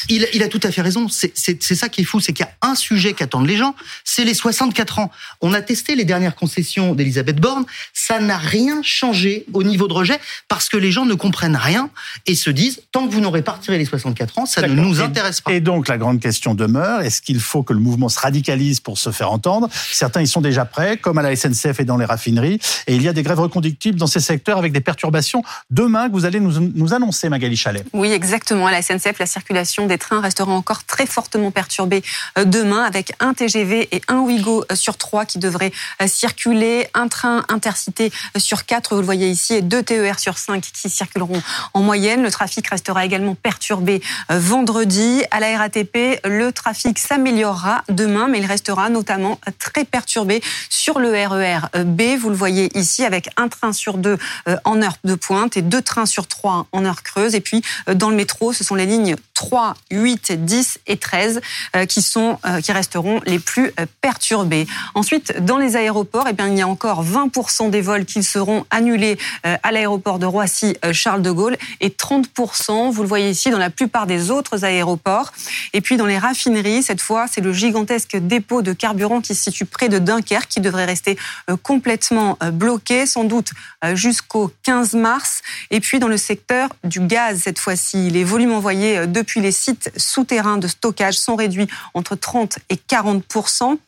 il, 0.08 0.28
il, 0.34 0.42
a 0.44 0.48
tout 0.48 0.60
à 0.62 0.70
fait 0.70 0.82
raison. 0.82 1.08
C'est 1.08 1.74
ça 1.74 1.88
qui 1.88 2.02
est 2.02 2.04
fou, 2.04 2.20
c'est 2.20 2.32
qu'il 2.32 2.46
y 2.46 2.48
a 2.48 2.68
un 2.70 2.76
sujet 2.76 3.12
qu'attendent 3.12 3.48
les 3.48 3.56
gens, 3.56 3.74
c'est 4.04 4.22
les 4.22 4.34
64 4.34 5.00
ans. 5.00 5.10
On 5.40 5.52
a 5.52 5.60
testé 5.62 5.96
les 5.96 6.04
dernières 6.04 6.36
concessions 6.36 6.94
d'Elisabeth 6.94 7.40
Borne, 7.40 7.64
ça 7.92 8.20
n'a 8.20 8.38
rien 8.38 8.82
changé 8.84 9.44
au 9.52 9.64
niveau 9.64 9.88
de 9.88 9.92
rejet 9.92 10.20
parce 10.46 10.68
que 10.68 10.76
les 10.76 10.92
gens 10.92 11.06
ne 11.06 11.14
comprennent 11.14 11.56
rien 11.56 11.90
et 12.26 12.36
se 12.36 12.50
disent 12.50 12.82
tant 12.92 13.08
que 13.08 13.12
vous 13.12 13.20
n'aurez 13.20 13.42
pas 13.42 13.52
retiré 13.52 13.78
les 13.78 13.84
64 13.84 14.38
ans, 14.38 14.46
ça 14.46 14.62
ne 14.62 14.68
nous 14.68 15.00
intéresse 15.00 15.40
pas. 15.40 15.52
Et 15.52 15.60
donc 15.60 15.88
la 15.88 15.98
grande 15.98 16.20
question 16.20 16.54
demeure 16.54 17.00
est-ce 17.00 17.20
qu'il 17.20 17.40
faut 17.40 17.64
que 17.64 17.72
le 17.72 17.80
mouvement 17.80 18.08
se 18.08 18.20
radicalise 18.20 18.78
pour 18.78 18.96
se 18.96 19.10
faire 19.10 19.32
entendre? 19.32 19.68
Certains 19.90 20.22
y 20.22 20.28
sont 20.28 20.40
déjà 20.40 20.64
prêts, 20.64 20.96
comme 20.96 21.18
à 21.18 21.22
la 21.22 21.34
SNCF 21.34 21.80
et 21.80 21.84
dans 21.84 21.95
les 21.96 22.04
raffineries, 22.04 22.60
et 22.86 22.94
il 22.94 23.02
y 23.02 23.08
a 23.08 23.12
des 23.12 23.22
grèves 23.22 23.40
reconductibles 23.40 23.98
dans 23.98 24.06
ces 24.06 24.20
secteurs 24.20 24.58
avec 24.58 24.72
des 24.72 24.80
perturbations 24.80 25.42
demain 25.70 26.08
que 26.08 26.12
vous 26.12 26.24
allez 26.24 26.40
nous, 26.40 26.60
nous 26.60 26.94
annoncer, 26.94 27.28
Magali 27.28 27.56
Chalet. 27.56 27.84
Oui, 27.92 28.12
exactement. 28.12 28.66
À 28.66 28.70
la 28.70 28.82
SNCF, 28.82 29.18
la 29.18 29.26
circulation 29.26 29.86
des 29.86 29.98
trains 29.98 30.20
restera 30.20 30.52
encore 30.52 30.84
très 30.84 31.06
fortement 31.06 31.50
perturbée 31.50 32.02
euh, 32.38 32.44
demain 32.44 32.82
avec 32.82 33.12
un 33.20 33.34
TGV 33.34 33.88
et 33.92 34.02
un 34.08 34.18
Ouigo 34.18 34.64
euh, 34.70 34.74
sur 34.74 34.96
trois 34.96 35.24
qui 35.24 35.38
devraient 35.38 35.72
euh, 36.02 36.06
circuler, 36.06 36.88
un 36.94 37.08
train 37.08 37.44
intercité 37.48 38.12
sur 38.36 38.66
quatre, 38.66 38.94
vous 38.94 39.00
le 39.00 39.06
voyez 39.06 39.28
ici, 39.28 39.54
et 39.54 39.62
deux 39.62 39.82
TER 39.82 40.18
sur 40.18 40.38
cinq 40.38 40.62
qui 40.72 40.88
circuleront 40.88 41.42
en 41.74 41.82
moyenne. 41.82 42.22
Le 42.22 42.30
trafic 42.30 42.66
restera 42.68 43.04
également 43.04 43.34
perturbé 43.34 44.02
vendredi. 44.28 45.22
À 45.30 45.40
la 45.40 45.56
RATP, 45.58 46.20
le 46.24 46.50
trafic 46.50 46.98
s'améliorera 46.98 47.82
demain, 47.88 48.28
mais 48.28 48.38
il 48.38 48.46
restera 48.46 48.88
notamment 48.88 49.38
très 49.58 49.84
perturbé 49.84 50.42
sur 50.68 50.98
le 50.98 51.10
RER 51.10 51.68
e 51.74 51.75
B. 51.84 52.16
Vous 52.18 52.30
le 52.30 52.36
voyez 52.36 52.76
ici 52.78 53.04
avec 53.04 53.30
un 53.36 53.48
train 53.48 53.72
sur 53.72 53.98
deux 53.98 54.18
en 54.64 54.82
heure 54.82 54.96
de 55.04 55.14
pointe 55.14 55.56
et 55.56 55.62
deux 55.62 55.82
trains 55.82 56.06
sur 56.06 56.26
trois 56.26 56.66
en 56.72 56.84
heure 56.84 57.02
creuse. 57.02 57.34
Et 57.34 57.40
puis 57.40 57.62
dans 57.94 58.10
le 58.10 58.16
métro, 58.16 58.52
ce 58.52 58.64
sont 58.64 58.74
les 58.74 58.86
lignes 58.86 59.16
3, 59.36 59.74
8, 59.92 60.44
10 60.44 60.80
et 60.86 60.96
13 60.96 61.40
qui 61.88 62.02
sont 62.02 62.38
qui 62.62 62.72
resteront 62.72 63.20
les 63.26 63.38
plus 63.38 63.72
perturbés. 64.00 64.66
Ensuite, 64.94 65.44
dans 65.44 65.58
les 65.58 65.76
aéroports, 65.76 66.26
eh 66.28 66.32
bien, 66.32 66.48
il 66.48 66.58
y 66.58 66.62
a 66.62 66.68
encore 66.68 67.04
20% 67.04 67.70
des 67.70 67.80
vols 67.80 68.04
qui 68.04 68.22
seront 68.22 68.64
annulés 68.70 69.18
euh, 69.46 69.56
à 69.62 69.72
l'aéroport 69.72 70.18
de 70.18 70.26
Roissy-Charles 70.26 71.22
de 71.22 71.30
Gaulle 71.30 71.56
et 71.80 71.90
30%, 71.90 72.90
vous 72.90 73.02
le 73.02 73.08
voyez 73.08 73.30
ici, 73.30 73.50
dans 73.50 73.58
la 73.58 73.70
plupart 73.70 74.06
des 74.06 74.30
autres 74.30 74.64
aéroports. 74.64 75.32
Et 75.72 75.80
puis 75.80 75.96
dans 75.96 76.06
les 76.06 76.18
raffineries, 76.18 76.82
cette 76.82 77.00
fois, 77.00 77.26
c'est 77.30 77.40
le 77.40 77.52
gigantesque 77.52 78.16
dépôt 78.16 78.62
de 78.62 78.72
carburant 78.72 79.20
qui 79.20 79.34
se 79.34 79.44
situe 79.44 79.64
près 79.64 79.88
de 79.88 79.98
Dunkerque 79.98 80.48
qui 80.48 80.60
devrait 80.60 80.84
rester 80.84 81.18
euh, 81.50 81.56
complètement 81.62 82.38
euh, 82.42 82.50
bloqué, 82.50 83.06
sans 83.06 83.24
doute 83.24 83.50
jusqu'au 83.94 84.50
15 84.64 84.94
mars. 84.94 85.42
Et 85.70 85.80
puis 85.80 85.98
dans 85.98 86.08
le 86.08 86.16
secteur 86.16 86.70
du 86.82 87.00
gaz, 87.00 87.40
cette 87.42 87.58
fois-ci, 87.58 88.10
les 88.10 88.24
volumes 88.24 88.52
envoyés 88.52 89.06
depuis 89.06 89.25
les 89.34 89.52
sites 89.52 89.90
souterrains 89.96 90.58
de 90.58 90.68
stockage 90.68 91.18
sont 91.18 91.36
réduits 91.36 91.68
entre 91.94 92.16
30 92.16 92.58
et 92.70 92.76
40% 92.76 93.78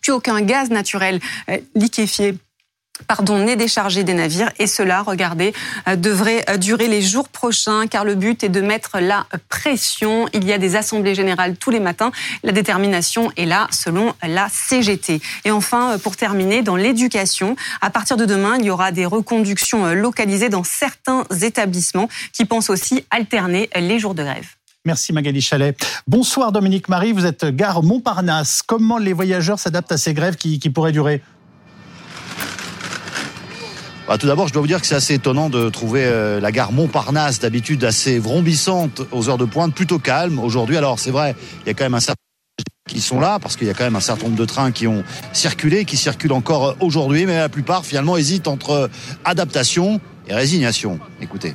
plus 0.00 0.12
aucun 0.12 0.40
gaz 0.42 0.70
naturel 0.70 1.20
euh, 1.50 1.58
liquéfié 1.74 2.34
pardon, 3.06 3.38
n'est 3.38 3.56
déchargé 3.56 4.02
des 4.02 4.14
navires. 4.14 4.50
Et 4.58 4.66
cela, 4.66 5.02
regardez, 5.02 5.54
euh, 5.86 5.96
devrait 5.96 6.44
euh, 6.48 6.56
durer 6.56 6.88
les 6.88 7.00
jours 7.00 7.28
prochains, 7.28 7.86
car 7.86 8.04
le 8.04 8.16
but 8.16 8.42
est 8.42 8.48
de 8.48 8.60
mettre 8.60 8.98
la 8.98 9.26
pression. 9.48 10.28
Il 10.32 10.44
y 10.44 10.52
a 10.52 10.58
des 10.58 10.74
assemblées 10.76 11.14
générales 11.14 11.56
tous 11.56 11.70
les 11.70 11.78
matins. 11.78 12.10
La 12.42 12.52
détermination 12.52 13.30
est 13.36 13.46
là, 13.46 13.68
selon 13.70 14.14
la 14.22 14.48
CGT. 14.48 15.20
Et 15.44 15.50
enfin, 15.50 15.98
pour 16.02 16.16
terminer, 16.16 16.62
dans 16.62 16.76
l'éducation, 16.76 17.54
à 17.80 17.90
partir 17.90 18.16
de 18.16 18.24
demain, 18.24 18.56
il 18.58 18.64
y 18.64 18.70
aura 18.70 18.90
des 18.90 19.06
reconductions 19.06 19.94
localisées 19.94 20.48
dans 20.48 20.64
certains 20.64 21.24
établissements 21.42 22.08
qui 22.32 22.44
pensent 22.44 22.70
aussi 22.70 23.04
alterner 23.10 23.70
les 23.76 23.98
jours 23.98 24.14
de 24.14 24.24
grève. 24.24 24.57
Merci 24.84 25.12
Magali 25.12 25.40
Chalet. 25.40 25.76
Bonsoir 26.06 26.52
Dominique 26.52 26.88
Marie, 26.88 27.12
vous 27.12 27.26
êtes 27.26 27.44
gare 27.44 27.82
Montparnasse. 27.82 28.62
Comment 28.62 28.98
les 28.98 29.12
voyageurs 29.12 29.58
s'adaptent 29.58 29.92
à 29.92 29.98
ces 29.98 30.14
grèves 30.14 30.36
qui, 30.36 30.58
pourraient 30.70 30.92
durer? 30.92 31.20
Bah, 34.06 34.16
tout 34.16 34.26
d'abord, 34.26 34.48
je 34.48 34.52
dois 34.52 34.62
vous 34.62 34.68
dire 34.68 34.80
que 34.80 34.86
c'est 34.86 34.94
assez 34.94 35.14
étonnant 35.14 35.50
de 35.50 35.68
trouver 35.68 36.04
euh, 36.04 36.40
la 36.40 36.52
gare 36.52 36.72
Montparnasse, 36.72 37.40
d'habitude 37.40 37.84
assez 37.84 38.18
vrombissante 38.18 39.02
aux 39.10 39.28
heures 39.28 39.36
de 39.36 39.44
pointe, 39.44 39.74
plutôt 39.74 39.98
calme 39.98 40.38
aujourd'hui. 40.38 40.76
Alors 40.76 40.98
c'est 40.98 41.10
vrai, 41.10 41.34
il 41.62 41.66
y 41.66 41.70
a 41.70 41.74
quand 41.74 41.84
même 41.84 41.94
un 41.94 42.00
certain 42.00 42.22
qui 42.88 43.00
sont 43.00 43.20
là 43.20 43.38
parce 43.38 43.56
qu'il 43.56 43.66
y 43.66 43.70
a 43.70 43.74
quand 43.74 43.84
même 43.84 43.96
un 43.96 44.00
certain 44.00 44.24
nombre 44.24 44.38
de 44.38 44.44
trains 44.46 44.72
qui 44.72 44.86
ont 44.86 45.04
circulé, 45.32 45.84
qui 45.84 45.96
circulent 45.96 46.32
encore 46.32 46.76
aujourd'hui, 46.80 47.26
mais 47.26 47.36
la 47.36 47.50
plupart 47.50 47.84
finalement 47.84 48.16
hésitent 48.16 48.48
entre 48.48 48.88
adaptation 49.24 50.00
et 50.28 50.34
résignation. 50.34 50.98
Écoutez. 51.20 51.54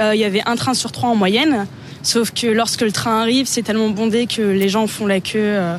Euh, 0.00 0.14
il 0.14 0.20
y 0.20 0.24
avait 0.24 0.42
un 0.46 0.56
train 0.56 0.74
sur 0.74 0.92
trois 0.92 1.10
en 1.10 1.16
moyenne. 1.16 1.66
Sauf 2.02 2.32
que 2.32 2.48
lorsque 2.48 2.80
le 2.80 2.90
train 2.90 3.20
arrive, 3.20 3.46
c'est 3.46 3.62
tellement 3.62 3.90
bondé 3.90 4.26
que 4.26 4.42
les 4.42 4.68
gens 4.68 4.88
font 4.88 5.06
la 5.06 5.20
queue 5.20 5.38
euh, 5.38 5.76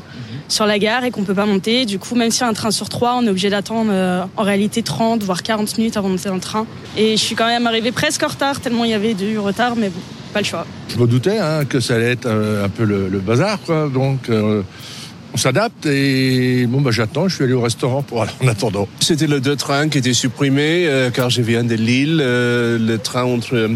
sur 0.47 0.65
la 0.65 0.79
gare 0.79 1.03
et 1.03 1.11
qu'on 1.11 1.23
peut 1.23 1.33
pas 1.33 1.45
monter. 1.45 1.85
Du 1.85 1.99
coup, 1.99 2.15
même 2.15 2.31
si 2.31 2.41
y 2.41 2.43
a 2.43 2.47
un 2.47 2.53
train 2.53 2.71
sur 2.71 2.87
trois, 2.87 3.15
on 3.17 3.25
est 3.25 3.29
obligé 3.29 3.49
d'attendre 3.49 3.91
euh, 3.91 4.23
en 4.37 4.43
réalité 4.43 4.83
30 4.83 5.23
voire 5.23 5.43
40 5.43 5.77
minutes 5.77 5.97
avant 5.97 6.07
de 6.07 6.13
monter 6.13 6.29
dans 6.29 6.35
le 6.35 6.41
train. 6.41 6.65
Et 6.97 7.17
je 7.17 7.21
suis 7.21 7.35
quand 7.35 7.47
même 7.47 7.67
arrivé 7.67 7.91
presque 7.91 8.23
en 8.23 8.27
retard 8.27 8.61
tellement 8.61 8.85
il 8.85 8.91
y 8.91 8.93
avait 8.93 9.15
du 9.15 9.37
retard, 9.37 9.75
mais 9.75 9.89
bon, 9.89 9.99
pas 10.33 10.39
le 10.39 10.45
choix. 10.45 10.65
Je 10.87 10.97
me 10.97 11.07
doutais 11.07 11.39
hein, 11.39 11.65
que 11.65 11.81
ça 11.81 11.95
allait 11.95 12.11
être 12.11 12.27
un 12.27 12.69
peu 12.69 12.85
le, 12.85 13.19
bazar, 13.19 13.59
quoi. 13.65 13.89
Donc 13.93 14.29
on 14.29 15.37
s'adapte 15.37 15.87
et 15.87 16.67
bon 16.67 16.79
bah 16.79 16.91
j'attends, 16.91 17.27
je 17.27 17.35
suis 17.35 17.43
allé 17.43 17.53
au 17.53 17.61
restaurant 17.61 18.03
pour 18.03 18.21
aller 18.21 18.31
en 18.43 18.47
attendant. 18.47 18.87
C'était 18.99 19.27
le 19.27 19.41
deux 19.41 19.55
trains 19.55 19.89
qui 19.89 19.97
étaient 19.97 20.13
supprimés 20.13 20.87
car 21.13 21.29
je 21.31 21.41
viens 21.41 21.63
de 21.63 21.73
Lille, 21.73 22.17
le 22.17 22.97
train 22.97 23.23
entre 23.23 23.69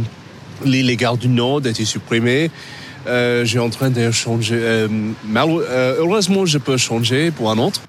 les, 0.66 0.96
gares 0.96 1.18
du 1.18 1.28
Nord 1.28 1.66
étaient 1.66 1.86
supprimées. 1.86 2.52
Euh, 3.08 3.46
j'ai 3.46 3.60
en 3.60 3.70
train 3.70 3.90
de 3.90 4.12
changer. 4.12 4.60
Euh, 4.60 4.88
euh, 5.36 5.96
heureusement, 6.00 6.46
je 6.46 6.58
peux 6.58 6.78
changer 6.78 7.32
pour 7.32 7.52
un 7.52 7.58
autre. 7.58 7.82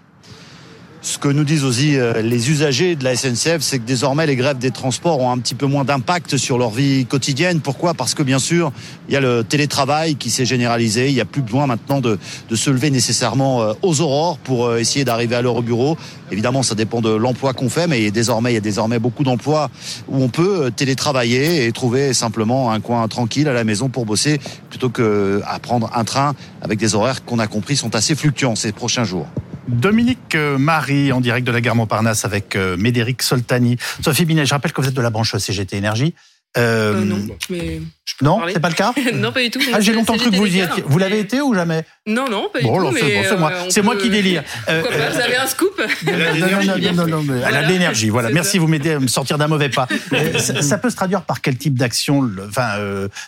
Ce 1.09 1.17
que 1.17 1.29
nous 1.29 1.45
disent 1.45 1.65
aussi 1.65 1.97
euh, 1.97 2.21
les 2.21 2.51
usagers 2.51 2.95
de 2.95 3.03
la 3.03 3.17
SNCF, 3.17 3.61
c'est 3.61 3.79
que 3.79 3.87
désormais 3.87 4.27
les 4.27 4.37
grèves 4.37 4.59
des 4.59 4.71
transports 4.71 5.21
ont 5.21 5.31
un 5.31 5.39
petit 5.39 5.55
peu 5.55 5.65
moins 5.65 5.83
d'impact 5.83 6.37
sur 6.37 6.59
leur 6.59 6.69
vie 6.69 7.07
quotidienne. 7.07 7.61
Pourquoi? 7.61 7.95
Parce 7.95 8.13
que 8.13 8.23
bien 8.23 8.39
sûr, 8.39 8.73
il 9.09 9.15
y 9.15 9.17
a 9.17 9.21
le 9.21 9.43
télétravail 9.43 10.17
qui 10.17 10.29
s'est 10.29 10.45
généralisé. 10.45 11.09
Il 11.09 11.15
n'y 11.15 11.23
a 11.23 11.25
plus 11.25 11.41
besoin 11.41 11.67
maintenant 11.67 12.03
de, 12.03 12.19
se 12.55 12.69
lever 12.69 12.91
nécessairement 12.91 13.63
euh, 13.63 13.73
aux 13.81 14.03
aurores 14.03 14.37
pour 14.37 14.67
euh, 14.67 14.77
essayer 14.77 15.07
d'arriver 15.07 15.35
à 15.35 15.41
l'heure 15.41 15.57
au 15.57 15.63
bureau. 15.63 15.97
Évidemment, 16.31 16.63
ça 16.63 16.75
dépend 16.75 17.01
de 17.01 17.09
l'emploi 17.09 17.55
qu'on 17.55 17.71
fait, 17.71 17.87
mais 17.87 18.11
désormais, 18.11 18.51
il 18.51 18.57
y 18.57 18.59
a 18.59 18.61
désormais 18.61 18.99
beaucoup 18.99 19.25
d'emplois 19.25 19.71
où 20.09 20.23
on 20.23 20.29
peut 20.29 20.71
télétravailler 20.77 21.65
et 21.65 21.73
trouver 21.73 22.13
simplement 22.13 22.71
un 22.71 22.81
coin 22.81 23.09
tranquille 23.09 23.49
à 23.49 23.55
la 23.55 23.65
maison 23.65 23.89
pour 23.89 24.05
bosser 24.05 24.41
plutôt 24.69 24.91
que 24.91 25.41
à 25.47 25.59
prendre 25.59 25.91
un 25.95 26.05
train 26.05 26.35
avec 26.61 26.79
des 26.79 26.95
horaires 26.95 27.25
qu'on 27.25 27.39
a 27.39 27.47
compris 27.47 27.77
sont 27.77 27.95
assez 27.95 28.15
fluctuants 28.15 28.57
ces 28.57 28.73
prochains 28.73 29.05
jours. 29.05 29.27
Dominique 29.69 30.35
euh, 30.35 30.57
Marie, 30.57 31.13
en 31.13 31.21
direct 31.21 31.47
de 31.47 31.53
la 31.53 31.61
gare 31.61 31.77
Montparnasse 31.77 32.25
avec 32.25 32.57
euh, 32.57 32.77
Médéric 32.79 33.23
Soltani. 33.23 33.77
Sophie 34.03 34.25
Binet, 34.25 34.47
je 34.47 34.55
rappelle 34.55 34.73
que 34.73 34.81
vous 34.81 34.89
êtes 34.89 34.95
de 34.95 35.03
la 35.03 35.11
branche 35.11 35.37
CGT 35.37 35.77
Énergie. 35.77 36.15
Euh, 36.57 37.05
non, 37.05 37.29
mais 37.51 37.81
non, 38.23 38.41
c'est 38.53 38.59
pas 38.59 38.71
le 38.71 38.75
cas. 38.75 38.93
non, 39.15 39.33
pas 39.33 39.43
du 39.43 39.51
tout. 39.51 39.61
Ah, 39.73 39.81
j'ai 39.81 39.93
longtemps 39.93 40.17
cru 40.17 40.31
que 40.31 40.37
vous 40.37 40.47
y 40.47 40.61
étiez. 40.61 40.83
Vous 40.87 40.99
l'avez 40.99 41.21
été 41.21 41.41
ou 41.41 41.55
jamais? 41.55 41.85
Non, 42.07 42.29
non, 42.29 42.49
pas 42.53 42.61
du 42.61 42.67
tout. 42.67 42.97
c'est 42.97 43.37
moi, 43.37 43.53
c'est 43.69 43.83
moi 43.83 43.97
qui 43.97 44.09
délire. 44.09 44.43
vous 44.67 45.21
avez 45.21 45.37
un 45.37 45.47
scoop? 45.47 45.81
Non, 46.07 46.13
non, 46.15 47.07
non, 47.07 47.23
non, 47.23 47.35
elle 47.47 47.55
a 47.55 47.63
de 47.65 47.69
l'énergie. 47.69 48.09
Voilà. 48.09 48.31
Merci, 48.31 48.59
vous 48.59 48.67
m'aidez 48.67 48.93
à 48.93 49.01
me 49.01 49.09
sortir 49.09 49.37
d'un 49.37 49.47
mauvais 49.47 49.69
pas. 49.69 49.87
ça, 50.39 50.79
peut 50.79 50.91
se 50.91 50.97
traduire 50.97 51.23
par 51.23 51.43
quel 51.43 51.57
type 51.57 51.75
d'action 51.75 52.29
Enfin, 52.49 52.77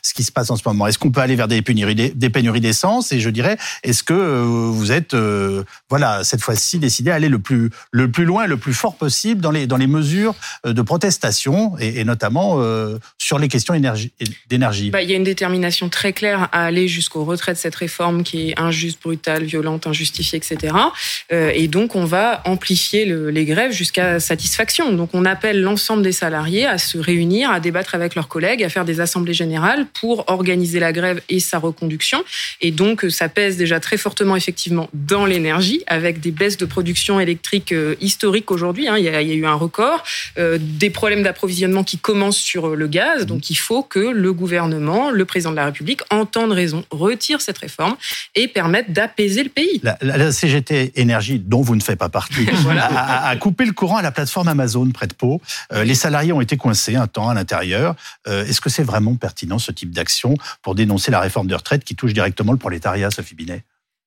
ce 0.02 0.14
qui 0.14 0.24
se 0.24 0.32
passe 0.32 0.50
en 0.50 0.56
ce 0.56 0.62
moment? 0.66 0.86
Est-ce 0.86 0.98
qu'on 0.98 1.10
peut 1.10 1.20
aller 1.20 1.36
vers 1.36 1.48
des 1.48 1.62
pénuries, 1.62 1.94
des 1.94 2.30
pénuries 2.30 2.60
d'essence? 2.60 3.12
Et 3.12 3.20
je 3.20 3.30
dirais, 3.30 3.58
est-ce 3.82 4.02
que 4.02 4.14
vous 4.14 4.92
êtes, 4.92 5.14
voilà, 5.90 6.24
cette 6.24 6.42
fois-ci 6.42 6.78
décidé 6.78 7.10
à 7.10 7.16
aller 7.16 7.28
le 7.28 7.38
plus, 7.38 7.70
le 7.92 8.10
plus 8.10 8.24
loin, 8.24 8.46
le 8.46 8.56
plus 8.56 8.74
fort 8.74 8.96
possible 8.96 9.40
dans 9.40 9.50
les, 9.50 9.66
dans 9.66 9.76
les 9.76 9.86
mesures 9.86 10.34
de 10.64 10.82
protestation 10.82 11.76
et, 11.78 12.00
et 12.00 12.04
notamment 12.04 12.58
sur 13.20 13.38
les 13.38 13.48
questions 13.48 13.74
d'énergie 14.48 14.90
bah, 14.90 15.02
Il 15.02 15.10
y 15.10 15.12
a 15.12 15.16
une 15.16 15.24
détermination 15.24 15.90
très 15.90 16.14
claire 16.14 16.48
à 16.52 16.64
aller 16.64 16.88
jusqu'au 16.88 17.22
retrait 17.22 17.52
de 17.52 17.58
cette 17.58 17.74
réforme 17.74 18.22
qui 18.22 18.48
est 18.48 18.58
injuste, 18.58 18.98
brutale, 19.02 19.44
violente, 19.44 19.86
injustifiée, 19.86 20.38
etc. 20.38 20.74
Euh, 21.30 21.52
et 21.54 21.68
donc, 21.68 21.96
on 21.96 22.06
va 22.06 22.40
amplifier 22.46 23.04
le, 23.04 23.28
les 23.28 23.44
grèves 23.44 23.72
jusqu'à 23.72 24.20
satisfaction. 24.20 24.92
Donc, 24.94 25.10
on 25.12 25.26
appelle 25.26 25.60
l'ensemble 25.60 26.02
des 26.02 26.12
salariés 26.12 26.64
à 26.64 26.78
se 26.78 26.96
réunir, 26.96 27.50
à 27.50 27.60
débattre 27.60 27.94
avec 27.94 28.14
leurs 28.14 28.26
collègues, 28.26 28.64
à 28.64 28.70
faire 28.70 28.86
des 28.86 29.00
assemblées 29.00 29.34
générales 29.34 29.86
pour 29.92 30.24
organiser 30.30 30.80
la 30.80 30.92
grève 30.92 31.20
et 31.28 31.40
sa 31.40 31.58
reconduction. 31.58 32.24
Et 32.62 32.70
donc, 32.70 33.04
ça 33.10 33.28
pèse 33.28 33.58
déjà 33.58 33.80
très 33.80 33.98
fortement, 33.98 34.34
effectivement, 34.34 34.88
dans 34.94 35.26
l'énergie, 35.26 35.82
avec 35.88 36.20
des 36.20 36.30
baisses 36.30 36.56
de 36.56 36.64
production 36.64 37.20
électrique 37.20 37.72
euh, 37.72 37.96
historiques 38.00 38.50
aujourd'hui. 38.50 38.88
Hein. 38.88 38.96
Il, 38.96 39.04
y 39.04 39.10
a, 39.10 39.20
il 39.20 39.28
y 39.28 39.32
a 39.32 39.34
eu 39.34 39.44
un 39.44 39.54
record, 39.54 40.04
euh, 40.38 40.56
des 40.58 40.88
problèmes 40.88 41.22
d'approvisionnement 41.22 41.84
qui 41.84 41.98
commencent 41.98 42.38
sur 42.38 42.74
le 42.74 42.86
gaz 42.86 43.09
base. 43.14 43.26
Donc 43.26 43.50
il 43.50 43.56
faut 43.56 43.82
que 43.82 43.98
le 43.98 44.32
gouvernement, 44.32 45.10
le 45.10 45.24
président 45.24 45.50
de 45.50 45.56
la 45.56 45.66
République 45.66 46.00
entende 46.10 46.52
raison, 46.52 46.84
retire 46.90 47.40
cette 47.40 47.58
réforme 47.58 47.96
et 48.34 48.48
permette 48.48 48.92
d'apaiser 48.92 49.42
le 49.42 49.50
pays. 49.50 49.80
La, 50.02 50.32
CGT 50.32 50.92
Énergie, 50.96 51.38
dont 51.38 51.62
vous 51.62 51.76
ne 51.76 51.80
faites 51.80 51.98
pas 51.98 52.08
partie, 52.08 52.46
a, 52.78 53.36
coupé 53.36 53.64
le 53.64 53.72
courant 53.72 53.96
à 53.96 54.02
la 54.02 54.12
plateforme 54.12 54.48
Amazon 54.48 54.90
près 54.90 55.06
de 55.06 55.14
Pau. 55.14 55.40
Euh, 55.72 55.84
les 55.84 55.94
salariés 55.94 56.32
ont 56.32 56.40
été 56.40 56.56
coincés 56.56 56.96
un 56.96 57.06
temps 57.06 57.28
à 57.28 57.34
l'intérieur. 57.34 57.94
Euh, 58.28 58.44
est-ce 58.44 58.60
que 58.60 58.70
c'est 58.70 58.82
vraiment 58.82 59.14
pertinent 59.14 59.58
ce 59.58 59.72
type 59.72 59.92
d'action 59.92 60.34
pour 60.62 60.74
dénoncer 60.74 61.10
la 61.10 61.20
réforme 61.20 61.46
de 61.46 61.54
retraite 61.54 61.84
qui 61.84 61.94
touche 61.94 62.12
directement 62.12 62.52
le 62.52 62.58
prolétariat, 62.58 63.10
Sophie 63.10 63.34
Binet? 63.34 63.64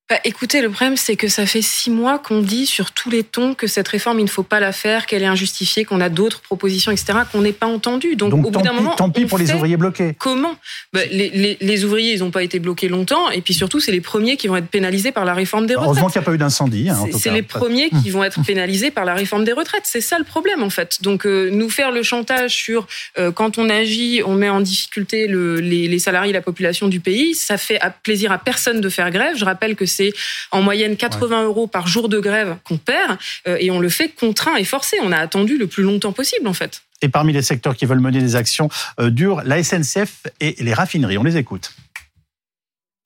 Bah, 0.10 0.18
écoutez, 0.26 0.62
le 0.62 0.70
problème, 0.70 0.98
c'est 0.98 1.16
que 1.16 1.30
ça 1.30 1.46
fait 1.46 1.62
six 1.62 1.90
mois 1.90 2.20
qu'on 2.20 2.42
dit 2.42 2.66
sur 2.66 2.92
tous 2.92 3.10
les 3.10 3.24
tons 3.24 3.54
que 3.54 3.68
cette 3.68 3.88
réforme, 3.88 4.20
il 4.20 4.26
ne 4.26 4.30
faut 4.30 4.44
pas 4.44 4.60
la 4.60 4.74
faire, 4.74 5.06
qu'elle 5.06 5.24
est 5.24 5.28
injustifiée, 5.28 5.86
qu'on 5.86 6.02
a 6.02 6.10
d'autres 6.10 6.42
propositions, 6.42 6.92
etc., 6.92 7.20
qu'on 7.32 7.42
n'est 7.42 7.54
pas 7.54 7.68
entendu. 7.68 8.18
Donc, 8.18 8.34
au 8.34 8.52
bout 8.52 8.62
d'un 8.62 8.74
moment. 8.74 8.96
Tant 8.96 9.10
pis 9.10 9.26
pour 9.26 9.38
les 9.38 9.54
ouvriers 9.54 9.78
bloqués. 9.78 10.14
Comment? 10.20 10.56
Bah, 10.92 11.00
les, 11.10 11.58
les, 11.60 11.86
ouvriers, 11.86 12.14
ils 12.14 12.20
n'ont 12.20 12.32
pas 12.32 12.44
été 12.44 12.60
bloqués 12.60 12.90
longtemps. 12.90 13.30
Et 13.30 13.40
puis 13.40 13.54
surtout, 13.54 13.80
c'est 13.80 13.94
les 13.94 14.02
premiers 14.02 14.36
qui 14.36 14.50
vont 14.50 14.58
être 14.58 14.68
pénalisés 14.68 15.14
par 15.14 15.24
la 15.24 15.34
réforme 15.34 15.68
des 15.68 15.76
retraites. 15.76 15.88
Heureusement 15.88 16.10
qu'il 16.10 16.20
n'y 16.20 16.26
a 16.26 16.26
pas 16.26 16.34
eu 16.34 16.38
d'incendie. 16.38 16.90
Hein, 16.90 17.06
c'est 17.18 17.32
les 17.32 17.42
premiers 17.42 17.90
qui 17.90 18.10
vont 18.10 18.26
être 18.26 18.42
pénalisés 18.46 18.92
par 18.92 19.06
la 19.06 19.14
réforme 19.14 19.46
des 19.46 19.54
retraites. 19.54 19.84
C'est 19.86 20.02
ça 20.02 20.20
le 20.20 20.26
problème, 20.26 20.64
en 20.64 20.70
fait. 20.70 21.02
Donc, 21.02 21.26
euh, 21.26 21.50
nous 21.50 21.70
faire 21.70 21.92
le 21.92 22.04
chantage 22.04 22.54
sur 22.54 22.88
euh, 23.18 23.32
quand 23.32 23.58
on 23.58 23.70
agit, 23.70 24.22
on 24.26 24.36
met 24.36 24.50
en 24.50 24.60
difficulté 24.60 25.28
le, 25.28 25.62
les, 25.62 25.88
les 25.88 26.00
salariés, 26.00 26.34
la 26.34 26.42
population 26.42 26.90
du 26.90 27.00
pays, 27.00 27.36
ça 27.36 27.58
fait 27.58 27.80
plaisir 28.04 28.34
à 28.34 28.38
personne 28.38 28.82
de 28.82 28.90
faire 28.90 29.10
grève. 29.10 29.38
Je 29.38 29.46
rappelle 29.46 29.78
que 29.78 29.86
c'est 29.94 30.12
en 30.52 30.62
moyenne 30.62 30.74
moyenne 30.74 30.98
80 30.98 31.46
euros 31.46 31.68
par 31.68 31.88
jour 31.88 32.10
de 32.10 32.20
grève 32.20 32.58
qu'on 32.64 32.78
perd 32.78 33.18
euh, 33.48 33.58
et 33.60 33.70
on 33.70 33.80
le 33.80 33.90
fait 33.90 34.10
contraint 34.10 34.56
et 34.56 34.64
forcé. 34.64 34.98
On 35.04 35.12
a 35.12 35.18
attendu 35.18 35.58
le 35.58 35.68
plus 35.68 35.84
longtemps 35.84 36.14
possible 36.14 36.48
en 36.48 36.54
fait. 36.54 36.82
Et 37.02 37.10
parmi 37.10 37.32
les 37.32 37.44
secteurs 37.44 37.76
qui 37.76 37.86
veulent 37.86 38.00
mener 38.00 38.20
des 38.20 38.36
actions 38.36 38.70
euh, 39.00 39.10
dures, 39.12 39.44
la 39.46 39.62
SNCF 39.62 40.24
et 40.40 40.56
les 40.60 40.74
raffineries. 40.74 41.18
On 41.18 41.24
les 41.24 41.38
écoute. 41.38 41.74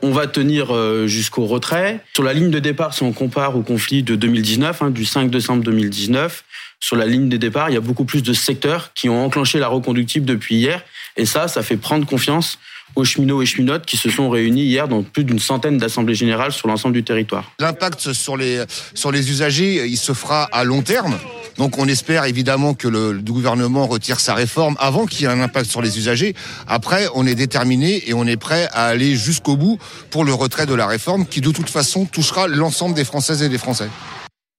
On 0.01 0.11
va 0.11 0.27
tenir 0.27 0.73
euh, 0.73 1.07
jusqu'au 1.07 1.45
retrait. 1.45 1.99
Sur 2.13 2.23
la 2.23 2.33
ligne 2.33 2.51
de 2.51 2.59
départ, 2.59 2.93
si 2.93 3.03
on 3.03 3.11
compare 3.11 3.57
au 3.57 3.63
conflit 3.63 4.03
de 4.03 4.15
2019, 4.15 4.81
hein, 4.81 4.91
du 4.91 5.05
5 5.05 5.29
décembre 5.31 5.63
2019, 5.63 6.43
sur 6.79 6.95
la 6.95 7.05
ligne 7.05 7.27
de 7.27 7.37
départ, 7.37 7.69
il 7.69 7.73
y 7.73 7.77
a 7.77 7.81
beaucoup 7.81 8.05
plus 8.05 8.21
de 8.21 8.33
secteurs 8.33 8.93
qui 8.93 9.09
ont 9.09 9.25
enclenché 9.25 9.57
la 9.59 9.67
reconductible 9.67 10.25
depuis 10.25 10.55
hier. 10.55 10.83
Et 11.17 11.25
ça, 11.25 11.47
ça 11.47 11.63
fait 11.63 11.77
prendre 11.77 12.05
confiance 12.05 12.59
aux 12.95 13.03
cheminots 13.03 13.41
et 13.41 13.45
cheminotes 13.45 13.85
qui 13.85 13.97
se 13.97 14.09
sont 14.09 14.29
réunis 14.29 14.63
hier 14.63 14.87
dans 14.87 15.03
plus 15.03 15.23
d'une 15.23 15.39
centaine 15.39 15.77
d'assemblées 15.77 16.15
générales 16.15 16.51
sur 16.51 16.67
l'ensemble 16.67 16.93
du 16.93 17.03
territoire. 17.03 17.51
L'impact 17.59 18.13
sur 18.13 18.37
les, 18.37 18.63
sur 18.93 19.11
les 19.11 19.29
usagers, 19.29 19.85
il 19.87 19.97
se 19.97 20.13
fera 20.13 20.43
à 20.45 20.63
long 20.63 20.81
terme. 20.81 21.17
Donc 21.57 21.77
on 21.77 21.87
espère 21.87 22.25
évidemment 22.25 22.73
que 22.73 22.87
le, 22.87 23.13
gouvernement 23.13 23.87
retire 23.87 24.19
sa 24.19 24.33
réforme 24.33 24.75
avant 24.79 25.05
qu'il 25.05 25.21
y 25.21 25.25
ait 25.25 25.33
un 25.33 25.41
impact 25.41 25.69
sur 25.69 25.81
les 25.81 25.97
usagers. 25.97 26.35
Après, 26.67 27.07
on 27.15 27.25
est 27.25 27.35
déterminé 27.35 28.07
et 28.07 28.13
on 28.13 28.25
est 28.25 28.37
prêt 28.37 28.67
à 28.71 28.85
aller 28.85 29.15
jusqu'au 29.15 29.57
bout 29.57 29.79
pour 30.09 30.23
le 30.23 30.33
retrait 30.33 30.65
de 30.65 30.73
la 30.73 30.87
réforme 30.87 31.25
qui 31.25 31.41
de 31.41 31.51
toute 31.51 31.69
façon 31.69 32.05
touchera 32.05 32.47
l'ensemble 32.47 32.95
des 32.95 33.05
Françaises 33.05 33.41
et 33.41 33.49
des 33.49 33.57
Français. 33.57 33.89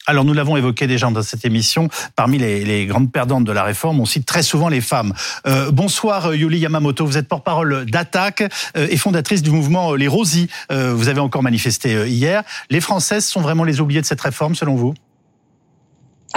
Alors 0.08 0.24
nous 0.24 0.32
l'avons 0.32 0.56
évoqué 0.56 0.86
déjà 0.86 1.10
dans 1.10 1.22
cette 1.22 1.44
émission, 1.44 1.90
parmi 2.16 2.38
les, 2.38 2.86
grandes 2.86 3.12
perdantes 3.12 3.44
de 3.44 3.52
la 3.52 3.62
réforme, 3.62 4.00
on 4.00 4.06
cite 4.06 4.24
très 4.24 4.42
souvent 4.42 4.70
les 4.70 4.80
femmes. 4.80 5.12
Euh, 5.46 5.70
bonsoir 5.70 6.32
Yuli 6.32 6.60
Yamamoto, 6.60 7.04
vous 7.04 7.18
êtes 7.18 7.28
porte-parole 7.28 7.84
d'Attaque 7.84 8.42
euh, 8.78 8.86
et 8.88 8.96
fondatrice 8.96 9.42
du 9.42 9.50
mouvement 9.50 9.94
Les 9.94 10.08
Rosies. 10.08 10.48
Euh, 10.72 10.94
vous 10.94 11.08
avez 11.08 11.20
encore 11.20 11.42
manifesté 11.42 12.08
hier. 12.08 12.42
Les 12.70 12.80
Françaises 12.80 13.26
sont 13.26 13.42
vraiment 13.42 13.64
les 13.64 13.82
oubliées 13.82 14.00
de 14.00 14.06
cette 14.06 14.22
réforme 14.22 14.54
selon 14.54 14.76
vous? 14.76 14.94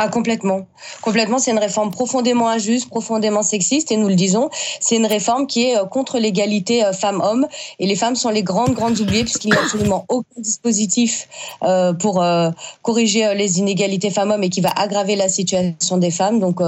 Ah, 0.04 0.08
complètement. 0.08 0.66
Complètement, 1.04 1.38
c'est 1.38 1.52
une 1.52 1.60
réforme 1.60 1.92
profondément 1.92 2.50
injuste, 2.50 2.90
profondément 2.90 3.44
sexiste, 3.44 3.92
et 3.92 3.98
nous 3.98 4.08
le 4.08 4.16
disons, 4.16 4.50
c'est 4.80 4.96
une 4.96 5.06
réforme 5.06 5.46
qui 5.46 5.66
est 5.66 5.78
euh, 5.78 5.86
contre 5.86 6.18
l'égalité 6.18 6.84
euh, 6.84 6.92
femmes-hommes, 6.92 7.48
et 7.78 7.86
les 7.86 7.96
femmes 7.96 8.16
sont 8.16 8.32
les 8.32 8.42
grandes, 8.42 8.74
grandes 8.74 9.00
oubliées, 9.00 9.24
puisqu'il 9.24 9.52
n'y 9.52 9.58
a 9.58 9.62
absolument 9.62 10.06
aucun 10.10 10.42
dispositif 10.42 11.28
euh, 11.62 11.94
pour 11.94 12.26
corriger 12.82 13.36
les 13.36 13.60
inégalités 13.60 14.10
femmes-hommes 14.10 14.42
et 14.42 14.50
qui 14.50 14.62
va 14.62 14.72
aggraver 14.76 15.16
la 15.16 15.30
situation 15.30 15.98
des 16.00 16.10
femmes. 16.10 16.40
Donc, 16.40 16.62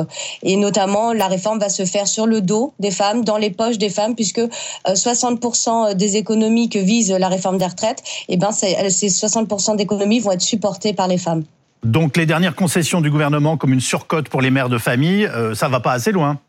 et 0.43 0.55
notamment, 0.55 1.11
la 1.11 1.27
réforme 1.27 1.57
va 1.57 1.69
se 1.69 1.85
faire 1.85 2.07
sur 2.07 2.27
le 2.27 2.39
dos 2.39 2.73
des 2.79 2.91
femmes, 2.91 3.23
dans 3.23 3.37
les 3.37 3.49
poches 3.49 3.79
des 3.79 3.89
femmes, 3.89 4.13
puisque 4.13 4.41
60% 4.87 5.95
des 5.95 6.17
économies 6.17 6.69
que 6.69 6.77
vise 6.77 7.11
la 7.11 7.29
réforme 7.29 7.57
des 7.57 7.65
retraites, 7.65 8.03
et 8.29 8.33
eh 8.33 8.37
ben, 8.37 8.51
ces 8.51 8.75
60% 8.75 9.75
d'économies 9.75 10.19
vont 10.19 10.33
être 10.33 10.41
supportées 10.41 10.93
par 10.93 11.07
les 11.07 11.17
femmes. 11.17 11.43
Donc 11.83 12.15
les 12.17 12.25
dernières 12.25 12.55
concessions 12.55 13.01
du 13.01 13.11
gouvernement, 13.11 13.57
comme 13.57 13.73
une 13.73 13.81
surcote 13.81 14.29
pour 14.29 14.41
les 14.41 14.51
mères 14.51 14.69
de 14.69 14.77
famille, 14.77 15.25
euh, 15.25 15.53
ça 15.53 15.67
va 15.67 15.79
pas 15.79 15.91
assez 15.91 16.11
loin. 16.11 16.39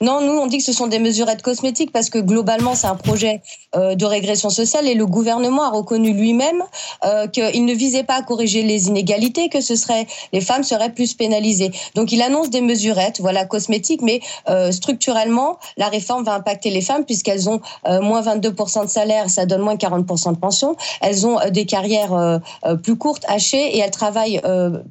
Non, 0.00 0.20
nous, 0.20 0.32
on 0.32 0.46
dit 0.46 0.58
que 0.58 0.64
ce 0.64 0.72
sont 0.72 0.86
des 0.86 0.98
mesurettes 0.98 1.42
cosmétiques 1.42 1.92
parce 1.92 2.10
que 2.10 2.18
globalement, 2.18 2.74
c'est 2.74 2.86
un 2.86 2.94
projet 2.94 3.42
euh, 3.76 3.94
de 3.94 4.04
régression 4.04 4.50
sociale 4.50 4.86
et 4.86 4.94
le 4.94 5.06
gouvernement 5.06 5.62
a 5.62 5.70
reconnu 5.70 6.12
lui-même 6.12 6.62
euh, 7.04 7.26
qu'il 7.26 7.64
ne 7.64 7.72
visait 7.72 8.04
pas 8.04 8.16
à 8.16 8.22
corriger 8.22 8.62
les 8.62 8.88
inégalités, 8.88 9.48
que 9.48 9.60
ce 9.60 9.76
serait 9.76 10.06
les 10.32 10.40
femmes 10.40 10.62
seraient 10.62 10.92
plus 10.92 11.14
pénalisées. 11.14 11.72
Donc, 11.94 12.12
il 12.12 12.22
annonce 12.22 12.50
des 12.50 12.60
mesurettes, 12.60 13.20
voilà, 13.20 13.44
cosmétiques, 13.44 14.02
mais 14.02 14.20
euh, 14.48 14.72
structurellement, 14.72 15.58
la 15.76 15.88
réforme 15.88 16.24
va 16.24 16.34
impacter 16.34 16.70
les 16.70 16.80
femmes 16.80 17.04
puisqu'elles 17.04 17.48
ont 17.48 17.60
moins 17.86 18.22
22% 18.22 18.84
de 18.84 18.90
salaire, 18.90 19.28
ça 19.28 19.46
donne 19.46 19.60
moins 19.60 19.76
40% 19.76 20.32
de 20.32 20.38
pension. 20.38 20.76
Elles 21.00 21.26
ont 21.26 21.38
des 21.50 21.66
carrières 21.66 22.40
plus 22.82 22.96
courtes, 22.96 23.24
hachées, 23.28 23.76
et 23.76 23.78
elles 23.78 23.90
travaillent 23.90 24.40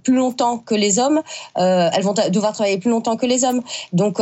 plus 0.04 0.16
longtemps 0.16 0.58
que 0.58 0.76
les 0.76 1.00
hommes. 1.00 1.22
elles 1.56 2.04
vont 2.04 2.14
devoir 2.30 2.54
travailler 2.54 2.78
plus 2.78 2.90
longtemps 2.90 3.16
que 3.16 3.26
les 3.26 3.44
hommes. 3.44 3.62
Donc, 3.94 4.20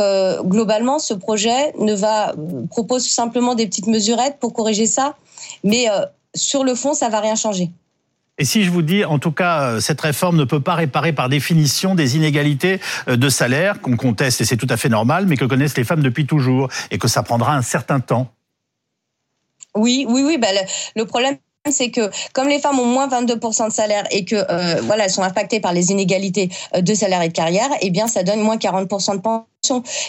globalement, 0.52 0.98
ce 0.98 1.14
projet 1.14 1.72
ne 1.78 1.94
va 1.94 2.34
propose 2.70 3.08
simplement 3.08 3.54
des 3.54 3.66
petites 3.66 3.86
mesurettes 3.86 4.38
pour 4.38 4.52
corriger 4.52 4.86
ça, 4.86 5.16
mais 5.64 5.90
euh, 5.90 6.04
sur 6.34 6.64
le 6.64 6.74
fond, 6.74 6.94
ça 6.94 7.08
va 7.08 7.20
rien 7.20 7.34
changer. 7.34 7.70
Et 8.38 8.44
si 8.44 8.64
je 8.64 8.70
vous 8.70 8.82
dis, 8.82 9.04
en 9.04 9.18
tout 9.18 9.32
cas, 9.32 9.62
euh, 9.62 9.80
cette 9.80 10.00
réforme 10.00 10.36
ne 10.36 10.44
peut 10.44 10.60
pas 10.60 10.74
réparer 10.74 11.12
par 11.12 11.28
définition 11.28 11.94
des 11.94 12.16
inégalités 12.16 12.80
euh, 13.08 13.16
de 13.16 13.28
salaire 13.28 13.80
qu'on 13.80 13.96
conteste, 13.96 14.40
et 14.40 14.44
c'est 14.44 14.56
tout 14.56 14.66
à 14.70 14.76
fait 14.76 14.88
normal, 14.88 15.26
mais 15.26 15.36
que 15.36 15.44
connaissent 15.44 15.76
les 15.76 15.84
femmes 15.84 16.02
depuis 16.02 16.26
toujours, 16.26 16.68
et 16.90 16.98
que 16.98 17.08
ça 17.08 17.22
prendra 17.22 17.54
un 17.54 17.62
certain 17.62 18.00
temps. 18.00 18.28
Oui, 19.74 20.06
oui, 20.08 20.22
oui. 20.24 20.38
Bah, 20.38 20.48
le 20.96 21.04
problème, 21.04 21.36
c'est 21.70 21.90
que 21.90 22.10
comme 22.32 22.48
les 22.48 22.58
femmes 22.58 22.78
ont 22.78 22.86
moins 22.86 23.08
22% 23.08 23.68
de 23.68 23.72
salaire 23.72 24.04
et 24.10 24.24
que 24.24 24.36
voilà, 24.82 25.04
elles 25.04 25.10
sont 25.10 25.22
impactées 25.22 25.60
par 25.60 25.72
les 25.72 25.92
inégalités 25.92 26.50
de 26.76 26.94
salaire 26.94 27.22
et 27.22 27.28
de 27.28 27.32
carrière, 27.32 27.70
eh 27.80 27.88
bien 27.88 28.06
ça 28.06 28.22
donne 28.22 28.40
moins 28.40 28.56
40% 28.56 29.16
de 29.16 29.20
pension. 29.20 29.46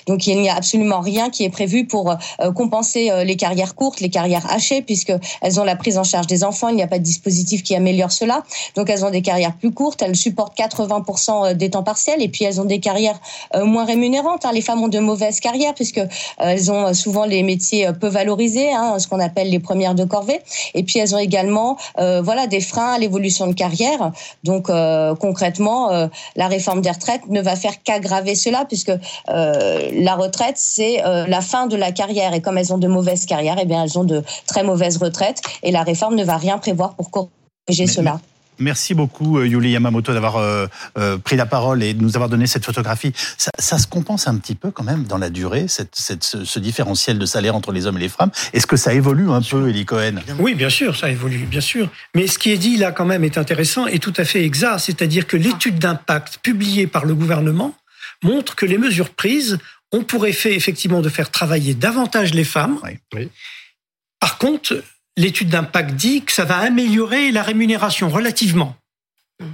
Donc 0.08 0.26
il 0.26 0.42
n'y 0.42 0.50
a 0.50 0.56
absolument 0.56 1.00
rien 1.00 1.30
qui 1.30 1.44
est 1.44 1.50
prévu 1.50 1.86
pour 1.86 2.10
euh, 2.10 2.52
compenser 2.52 3.12
euh, 3.12 3.24
les 3.24 3.36
carrières 3.36 3.76
courtes, 3.76 4.00
les 4.00 4.10
carrières 4.10 4.52
hachées, 4.52 4.82
puisque 4.82 5.14
elles 5.42 5.60
ont 5.60 5.64
la 5.64 5.76
prise 5.76 6.00
en 6.00 6.04
charge 6.04 6.26
des 6.26 6.44
enfants. 6.44 6.70
Il 6.70 6.76
n'y 6.76 6.82
a 6.82 6.88
pas 6.88 6.98
de 6.98 7.04
dispositif 7.04 7.62
qui 7.62 7.76
améliore 7.76 8.12
cela. 8.12 8.44
Donc 8.76 8.90
elles 8.90 9.06
ont 9.06 9.12
des 9.12 9.22
carrières 9.22 9.56
plus 9.56 9.72
courtes. 9.72 10.02
Elles 10.02 10.16
supportent 10.16 10.58
80% 10.58 11.52
euh, 11.52 11.54
des 11.54 11.70
temps 11.70 11.84
partiels 11.84 12.24
et 12.24 12.30
puis 12.30 12.46
elles 12.46 12.60
ont 12.60 12.66
des 12.66 12.80
carrières 12.80 13.20
moins 13.64 13.86
rémunérantes. 13.86 14.44
Hein. 14.46 14.52
Les 14.54 14.62
femmes 14.62 14.82
ont 14.82 14.88
de 14.88 14.98
mauvaises 14.98 15.40
carrières 15.40 15.76
puisque 15.76 16.02
elles 16.40 16.72
ont 16.72 16.94
souvent 16.94 17.26
les 17.26 17.44
métiers 17.44 17.92
peu 18.00 18.08
valorisés, 18.08 18.72
hein, 18.74 18.98
ce 18.98 19.08
qu'on 19.08 19.20
appelle 19.20 19.50
les 19.50 19.60
premières 19.60 19.94
de 19.94 20.04
corvée. 20.04 20.42
Et 20.74 20.84
puis 20.84 20.98
elles 21.00 21.14
ont 21.14 21.20
également 21.20 21.78
voilà 21.98 22.48
des 22.48 22.62
freins 22.62 22.94
à 22.94 22.98
l'évolution 22.98 23.48
de 23.48 23.54
carrière. 23.54 24.12
Donc 24.44 24.70
concrètement, 25.20 26.10
la 26.36 26.48
réforme 26.48 26.82
des 26.82 26.92
retraites 26.92 27.28
ne 27.30 27.42
va 27.42 27.56
faire 27.56 27.84
qu'aggraver 27.84 28.36
cela 28.36 28.66
puisque 28.66 28.92
la 29.94 30.16
retraite, 30.16 30.56
c'est 30.58 31.04
euh, 31.06 31.26
la 31.28 31.42
fin 31.42 31.68
de 31.68 31.76
la 31.76 31.92
carrière. 31.92 32.34
Et 32.34 32.42
comme 32.42 32.58
elles 32.58 32.74
ont 32.74 32.78
de 32.78 32.88
mauvaises 32.88 33.26
carrières, 33.26 33.58
eh 33.60 33.66
bien, 33.66 33.84
elles 33.84 33.98
ont 33.98 34.04
de 34.04 34.24
très 34.48 34.64
mauvaises 34.64 34.98
retraites. 34.98 35.42
Et 35.64 35.72
la 35.72 35.84
réforme 35.84 36.16
ne 36.16 36.24
va 36.24 36.38
rien 36.38 36.58
prévoir 36.58 36.96
pour 36.96 37.12
corriger 37.12 37.88
cela. 37.88 38.20
Merci 38.60 38.94
beaucoup, 38.94 39.40
euh, 39.40 39.48
Yuli 39.48 39.72
Yamamoto, 39.72 40.14
d'avoir 40.14 40.70
pris 41.24 41.36
la 41.36 41.48
parole 41.48 41.82
et 41.82 41.96
de 41.96 42.04
nous 42.04 42.16
avoir 42.16 42.30
donné 42.30 42.46
cette 42.46 42.64
photographie. 42.64 43.12
Ça, 43.38 43.80
se 43.80 43.88
compense 43.88 44.28
un 44.28 44.38
petit 44.38 44.54
peu 44.54 44.70
quand 44.70 44.84
même 44.84 45.06
dans 45.06 45.18
la 45.18 45.32
durée, 45.32 45.66
cette, 45.68 45.96
ce, 45.96 46.60
différentiel 46.60 47.18
de 47.18 47.26
salaire 47.26 47.56
entre 47.56 47.72
les 47.72 47.88
hommes 47.88 47.98
et 47.98 48.02
les 48.02 48.10
femmes. 48.10 48.30
Est-ce 48.54 48.68
que 48.68 48.78
ça 48.78 48.94
évolue 48.94 49.32
un 49.32 49.42
peu, 49.42 49.70
Elie 49.70 49.86
Cohen? 49.86 50.16
Oui, 50.40 50.54
bien 50.54 50.70
sûr, 50.70 50.96
ça 50.96 51.10
évolue, 51.10 51.46
bien 51.50 51.62
sûr. 51.62 51.90
Mais 52.14 52.28
ce 52.28 52.38
qui 52.38 52.52
est 52.52 52.58
dit 52.58 52.78
là 52.78 52.92
quand 52.92 53.06
même 53.06 53.24
est 53.24 53.40
intéressant 53.40 53.88
et 53.88 53.98
tout 53.98 54.14
à 54.18 54.24
fait 54.24 54.44
exact, 54.44 54.80
c'est-à-dire 54.80 55.26
que 55.26 55.36
l'étude 55.36 55.80
d'impact 55.80 56.38
publiée 56.44 56.86
par 56.86 57.06
le 57.06 57.16
gouvernement 57.16 57.74
montre 58.24 58.56
que 58.56 58.66
les 58.66 58.78
mesures 58.78 59.10
prises 59.10 59.58
ont 59.92 60.04
pour 60.04 60.26
effet 60.26 60.56
effectivement 60.56 61.02
de 61.02 61.10
faire 61.10 61.32
travailler 61.32 61.74
davantage 61.74 62.34
les 62.34 62.44
femmes. 62.44 62.80
Par 64.20 64.38
contre, 64.38 64.84
l'étude 65.18 65.50
d'impact 65.50 65.96
dit 65.96 66.24
que 66.24 66.32
ça 66.32 66.46
va 66.46 66.58
améliorer 66.58 67.32
la 67.32 67.44
rémunération 67.44 68.10
relativement. 68.10 68.76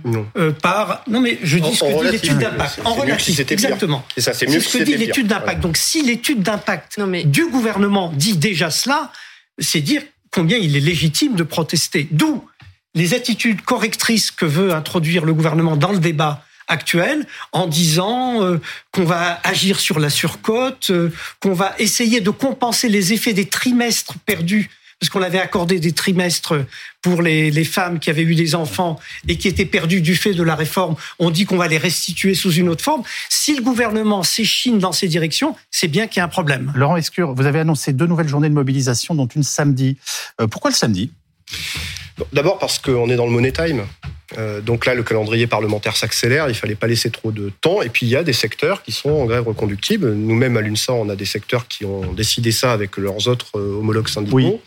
Non. 0.06 0.28
Euh, 0.38 0.52
par 0.52 1.04
non 1.08 1.20
mais 1.20 1.40
je 1.42 1.58
dis 1.58 1.76
ce 1.76 1.84
que 1.84 2.06
dit 2.06 2.12
l'étude 2.12 2.38
d'impact. 2.38 2.82
en 2.86 2.94
relatif 2.94 3.40
exactement. 3.40 4.06
C'est 4.14 4.22
ça 4.22 4.34
c'est 4.34 4.46
mieux 4.46 4.60
ce 4.60 4.78
que 4.78 4.84
dit 4.84 4.96
l'étude 4.98 5.28
d'impact. 5.28 5.62
Donc 5.62 5.78
si 5.78 6.04
l'étude 6.04 6.44
d'impact 6.44 7.00
du 7.26 7.48
gouvernement 7.48 8.12
dit 8.14 8.38
déjà 8.38 8.70
cela 8.70 9.12
c'est 9.58 9.82
dire 9.82 10.04
combien 10.32 10.58
il 10.58 10.76
est 10.76 10.82
légitime 10.82 11.36
de 11.36 11.44
protester. 11.44 12.08
D'où 12.12 12.46
les 12.94 13.14
attitudes 13.14 13.62
correctrices 13.62 14.32
que 14.32 14.46
veut 14.46 14.74
introduire 14.74 15.26
le 15.26 15.34
gouvernement 15.34 15.76
dans 15.76 15.92
le 15.92 16.00
débat 16.00 16.44
actuelle 16.70 17.26
en 17.52 17.68
disant 17.68 18.44
euh, 18.44 18.62
qu'on 18.92 19.04
va 19.04 19.40
agir 19.44 19.80
sur 19.80 20.00
la 20.00 20.10
surcote, 20.10 20.92
euh, 20.92 21.12
qu'on 21.42 21.54
va 21.54 21.76
essayer 21.80 22.22
de 22.22 22.30
compenser 22.30 22.88
les 22.88 23.12
effets 23.12 23.34
des 23.34 23.48
trimestres 23.48 24.14
perdus 24.26 24.70
parce 25.00 25.10
qu'on 25.10 25.22
avait 25.22 25.40
accordé 25.40 25.80
des 25.80 25.94
trimestres 25.94 26.56
pour 27.02 27.22
les, 27.22 27.64
femmes 27.64 28.00
qui 28.00 28.10
avaient 28.10 28.24
eu 28.24 28.36
des 28.36 28.56
enfants 28.56 29.00
et 29.28 29.38
qui 29.38 29.48
étaient 29.48 29.66
perdus 29.66 30.02
du 30.02 30.16
fait 30.16 30.34
de 30.34 30.44
la 30.44 30.56
réforme. 30.56 30.96
On 31.20 31.30
dit 31.30 31.46
qu'on 31.46 31.58
va 31.58 31.68
les 31.68 31.78
restituer 31.78 32.34
sous 32.36 32.52
une 32.52 32.68
autre 32.68 32.84
forme. 32.84 33.04
Si 33.30 33.56
le 33.56 33.62
gouvernement 33.62 34.24
s'échine 34.24 34.78
dans 34.80 34.92
ces 34.92 35.08
directions, 35.08 35.56
c'est 35.72 35.88
bien 35.88 36.08
qu'il 36.08 36.18
y 36.18 36.22
a 36.22 36.26
un 36.26 36.30
problème. 36.30 36.74
Laurent 36.76 36.98
Escure, 36.98 37.34
vous 37.34 37.46
avez 37.46 37.60
annoncé 37.60 37.94
deux 37.94 38.08
nouvelles 38.08 38.28
journées 38.28 38.50
de 38.50 38.54
mobilisation, 38.54 39.16
dont 39.16 39.28
une 39.28 39.44
samedi. 39.44 39.98
Euh, 40.42 40.48
pourquoi 40.48 40.70
le 40.72 40.76
samedi? 40.76 41.12
D'abord 42.34 42.60
parce 42.60 42.80
qu'on 42.80 43.10
est 43.10 43.16
dans 43.16 43.26
le 43.26 43.32
money 43.32 43.52
time. 43.52 43.84
Euh, 44.38 44.62
donc 44.62 44.86
là, 44.86 44.94
le 44.94 45.04
calendrier 45.04 45.48
parlementaire 45.48 45.98
s'accélère, 45.98 46.50
il 46.50 46.56
fallait 46.56 46.76
pas 46.76 46.88
laisser 46.88 47.10
trop 47.10 47.32
de 47.32 47.52
temps. 47.62 47.82
Et 47.82 47.90
puis 47.90 48.06
il 48.06 48.10
y 48.10 48.16
a 48.16 48.24
des 48.24 48.34
secteurs 48.34 48.84
qui 48.84 48.92
sont 48.92 49.10
en 49.10 49.26
grève 49.26 49.48
reconductible. 49.48 50.14
Nous-mêmes 50.14 50.56
à 50.58 50.62
l'UNSA, 50.62 50.94
on 50.94 51.10
a 51.10 51.16
des 51.16 51.26
secteurs 51.26 51.68
qui 51.68 51.86
ont 51.86 52.14
décidé 52.14 52.52
ça 52.52 52.72
avec 52.72 52.98
leurs 52.98 53.28
autres 53.28 53.58
euh, 53.58 53.80
homologues 53.80 54.08
syndicaux. 54.08 54.62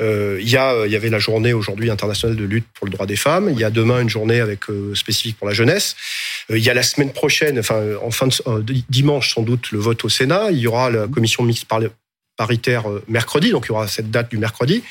Euh, 0.00 0.38
il 0.40 0.48
y 0.48 0.56
a, 0.56 0.86
il 0.86 0.92
y 0.92 0.96
avait 0.96 1.10
la 1.10 1.18
journée 1.18 1.52
aujourd'hui 1.52 1.90
internationale 1.90 2.36
de 2.36 2.44
lutte 2.44 2.66
pour 2.74 2.86
le 2.86 2.92
droit 2.92 3.06
des 3.06 3.16
femmes. 3.16 3.50
Il 3.50 3.58
y 3.58 3.64
a 3.64 3.70
demain 3.70 4.00
une 4.00 4.08
journée 4.08 4.40
avec 4.40 4.60
spécifique 4.94 5.36
pour 5.36 5.48
la 5.48 5.54
jeunesse. 5.54 5.96
il 6.48 6.58
y 6.58 6.70
a 6.70 6.74
la 6.74 6.82
semaine 6.82 7.12
prochaine, 7.12 7.58
enfin 7.58 7.82
en 8.02 8.10
fin 8.10 8.28
de 8.28 8.74
dimanche 8.88 9.34
sans 9.34 9.42
doute 9.42 9.72
le 9.72 9.78
vote 9.78 10.04
au 10.04 10.08
Sénat. 10.08 10.50
Il 10.52 10.58
y 10.58 10.66
aura 10.66 10.90
la 10.90 11.06
commission 11.06 11.42
mixte 11.42 11.66
paritaire 12.40 12.84
mercredi, 13.06 13.50
donc 13.50 13.66
il 13.66 13.68
y 13.68 13.72
aura 13.72 13.86
cette 13.86 14.10
date 14.10 14.30
du 14.30 14.38
mercredi. 14.38 14.82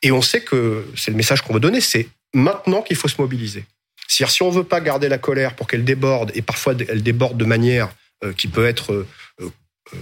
Et 0.00 0.10
on 0.10 0.22
sait 0.22 0.40
que 0.40 0.86
c'est 0.96 1.10
le 1.10 1.18
message 1.18 1.42
qu'on 1.42 1.52
veut 1.52 1.60
donner, 1.60 1.82
c'est 1.82 2.08
maintenant 2.32 2.80
qu'il 2.80 2.96
faut 2.96 3.08
se 3.08 3.20
mobiliser. 3.20 3.66
C'est-à-dire, 4.08 4.32
si 4.32 4.42
on 4.42 4.48
veut 4.48 4.64
pas 4.64 4.80
garder 4.80 5.10
la 5.10 5.18
colère 5.18 5.54
pour 5.54 5.66
qu'elle 5.66 5.84
déborde, 5.84 6.32
et 6.34 6.40
parfois 6.40 6.72
elle 6.88 7.02
déborde 7.02 7.36
de 7.36 7.44
manière 7.44 7.90
euh, 8.24 8.32
qui 8.32 8.48
peut 8.48 8.64
être 8.64 8.94
euh, 8.94 9.06
euh, 9.40 9.98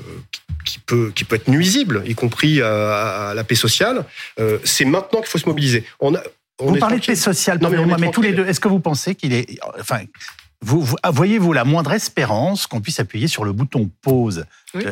qui 0.65 0.79
peut 0.79 1.11
qui 1.13 1.25
peut 1.25 1.35
être 1.35 1.49
nuisible, 1.49 2.05
y 2.07 2.15
compris 2.15 2.63
à, 2.63 3.33
la 3.35 3.43
paix 3.43 3.57
sociale, 3.57 4.05
c'est 4.63 4.85
maintenant 4.85 5.21
qu'il 5.21 5.29
faut 5.29 5.39
se 5.39 5.49
mobiliser. 5.49 5.85
On 5.99 6.15
a 6.15 6.23
vous 6.61 6.79
parlez 6.79 7.01
de 7.01 7.05
paix 7.05 7.17
sociale, 7.17 7.59
non, 7.61 7.69
mais, 7.69 7.97
mais 7.99 8.11
tous 8.13 8.23
les 8.23 8.33
deux, 8.33 8.47
est-ce 8.47 8.61
que 8.61 8.69
vous 8.69 8.79
pensez 8.79 9.17
qu'il 9.17 9.33
est, 9.33 9.59
enfin, 9.81 10.03
vous, 10.63 10.87
voyez-vous 11.11 11.53
la 11.53 11.65
moindre 11.65 11.93
espérance 11.93 12.67
qu'on 12.67 12.81
puisse 12.81 13.01
appuyer 13.01 13.27
sur 13.27 13.45
le 13.45 13.53
bouton 13.53 13.91
pause? 14.01 14.45
Oui, 14.75 14.85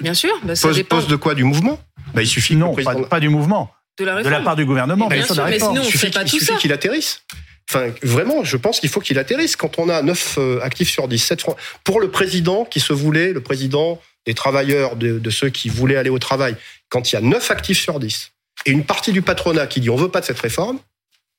Bien 0.00 0.14
sûr. 0.14 0.32
Bah, 0.42 0.52
pause, 0.88 1.08
de 1.08 1.16
quoi? 1.16 1.34
Du 1.34 1.44
mouvement? 1.44 1.80
Bah, 2.14 2.22
Il 2.22 2.26
suffit 2.26 2.56
non, 2.56 2.74
pas, 2.74 3.20
du 3.20 3.28
mouvement 3.28 3.70
de 3.98 4.04
la, 4.04 4.40
part 4.40 4.56
du 4.56 4.64
gouvernement. 4.64 5.08
Mais, 5.08 5.22
sûr, 5.22 5.44
mais 5.46 5.58
sinon, 5.58 5.82
il 5.82 5.84
suffit, 5.84 6.10
pas 6.10 6.24
tout 6.24 6.38
qu'il 6.58 6.72
atterrisse. 6.72 7.22
Enfin, 7.70 7.92
vraiment, 8.02 8.44
je 8.44 8.56
pense 8.56 8.80
qu'il 8.80 8.90
faut 8.90 9.00
qu'il 9.00 9.18
atterrisse. 9.18 9.56
Quand 9.56 9.78
on 9.78 9.88
a 9.88 10.02
9 10.02 10.34
euh, 10.38 10.60
actifs 10.62 10.90
sur 10.90 11.08
10, 11.08 11.18
7 11.18 11.40
francs. 11.40 11.56
Pour 11.82 12.00
le 12.00 12.10
président 12.10 12.64
qui 12.64 12.80
se 12.80 12.92
voulait, 12.92 13.32
le 13.32 13.40
président 13.40 14.00
des 14.26 14.34
travailleurs, 14.34 14.96
de, 14.96 15.30
ceux 15.30 15.50
qui 15.50 15.68
voulaient 15.68 15.96
aller 15.96 16.10
au 16.10 16.18
travail, 16.18 16.56
quand 16.88 17.12
il 17.12 17.14
y 17.14 17.18
a 17.18 17.20
9 17.20 17.50
actifs 17.50 17.80
sur 17.80 18.00
10, 18.00 18.32
et 18.66 18.70
une 18.70 18.84
partie 18.84 19.12
du 19.12 19.22
patronat 19.22 19.66
qui 19.66 19.80
dit 19.80 19.90
on 19.90 19.96
veut 19.96 20.08
pas 20.08 20.20
de 20.20 20.26
cette 20.26 20.40
réforme, 20.40 20.78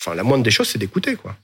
Enfin, 0.06 0.16
la 0.16 0.24
moindre 0.24 0.44
des 0.44 0.52
choses, 0.52 0.68
c'est 0.68 0.78
d'écouter, 0.78 1.16
quoi. 1.16 1.36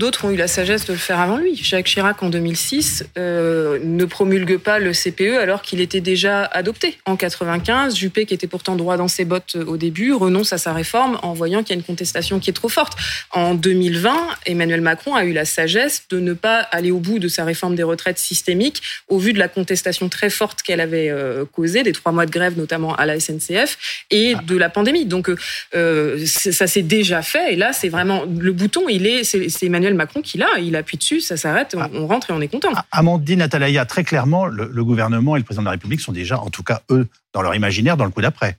D'autres 0.00 0.24
ont 0.24 0.30
eu 0.30 0.36
la 0.36 0.48
sagesse 0.48 0.84
de 0.84 0.92
le 0.92 0.98
faire 0.98 1.20
avant 1.20 1.36
lui. 1.36 1.54
Jacques 1.54 1.86
Chirac, 1.86 2.20
en 2.24 2.28
2006, 2.28 3.04
euh, 3.16 3.78
ne 3.84 4.04
promulgue 4.04 4.58
pas 4.58 4.80
le 4.80 4.90
CPE 4.92 5.38
alors 5.40 5.62
qu'il 5.62 5.80
était 5.80 6.00
déjà 6.00 6.44
adopté. 6.44 6.98
En 7.04 7.14
95, 7.14 7.94
Juppé, 7.94 8.26
qui 8.26 8.34
était 8.34 8.48
pourtant 8.48 8.74
droit 8.74 8.96
dans 8.96 9.06
ses 9.06 9.24
bottes 9.24 9.54
au 9.54 9.76
début, 9.76 10.12
renonce 10.12 10.52
à 10.52 10.58
sa 10.58 10.72
réforme 10.72 11.20
en 11.22 11.34
voyant 11.34 11.62
qu'il 11.62 11.70
y 11.70 11.72
a 11.74 11.76
une 11.78 11.84
contestation 11.84 12.40
qui 12.40 12.50
est 12.50 12.54
trop 12.54 12.68
forte. 12.68 12.94
En 13.30 13.54
2020, 13.54 14.12
Emmanuel 14.46 14.80
Macron 14.80 15.14
a 15.14 15.24
eu 15.24 15.32
la 15.32 15.44
sagesse 15.44 16.06
de 16.10 16.18
ne 16.18 16.32
pas 16.32 16.58
aller 16.58 16.90
au 16.90 16.98
bout 16.98 17.20
de 17.20 17.28
sa 17.28 17.44
réforme 17.44 17.76
des 17.76 17.84
retraites 17.84 18.18
systémiques 18.18 18.82
au 19.06 19.18
vu 19.18 19.32
de 19.32 19.38
la 19.38 19.46
contestation 19.46 20.08
très 20.08 20.30
forte 20.30 20.62
qu'elle 20.62 20.80
avait 20.80 21.10
euh, 21.10 21.44
causée, 21.44 21.84
des 21.84 21.92
trois 21.92 22.10
mois 22.10 22.26
de 22.26 22.32
grève 22.32 22.58
notamment 22.58 22.96
à 22.96 23.06
la 23.06 23.20
SNCF 23.20 24.04
et 24.10 24.34
de 24.34 24.56
la 24.56 24.68
pandémie. 24.68 25.06
Donc 25.06 25.30
euh, 25.76 26.26
ça 26.26 26.66
s'est 26.66 26.82
déjà 26.82 27.22
fait 27.22 27.52
et 27.52 27.56
là, 27.56 27.72
c'est 27.72 27.83
vraiment 27.88 28.24
le 28.24 28.52
bouton, 28.52 28.88
il 28.88 29.06
est, 29.06 29.24
c'est 29.24 29.66
Emmanuel 29.66 29.94
Macron 29.94 30.22
qui 30.22 30.38
l'a, 30.38 30.58
il 30.60 30.76
appuie 30.76 30.96
dessus, 30.96 31.20
ça 31.20 31.36
s'arrête, 31.36 31.74
on, 31.76 32.02
on, 32.02 32.06
rentre 32.06 32.30
et 32.30 32.32
on 32.32 32.40
est 32.40 32.48
content. 32.48 32.72
Amandine 32.92 33.42
Atalaya, 33.42 33.84
très 33.84 34.04
clairement, 34.04 34.46
le, 34.46 34.84
gouvernement 34.84 35.36
et 35.36 35.38
le 35.38 35.44
président 35.44 35.62
de 35.62 35.66
la 35.66 35.72
République 35.72 36.00
sont 36.00 36.12
déjà, 36.12 36.38
en 36.38 36.50
tout 36.50 36.62
cas 36.62 36.82
eux, 36.90 37.06
dans 37.32 37.42
leur 37.42 37.54
imaginaire, 37.54 37.96
dans 37.96 38.04
le 38.04 38.10
coup 38.10 38.22
d'après. 38.22 38.56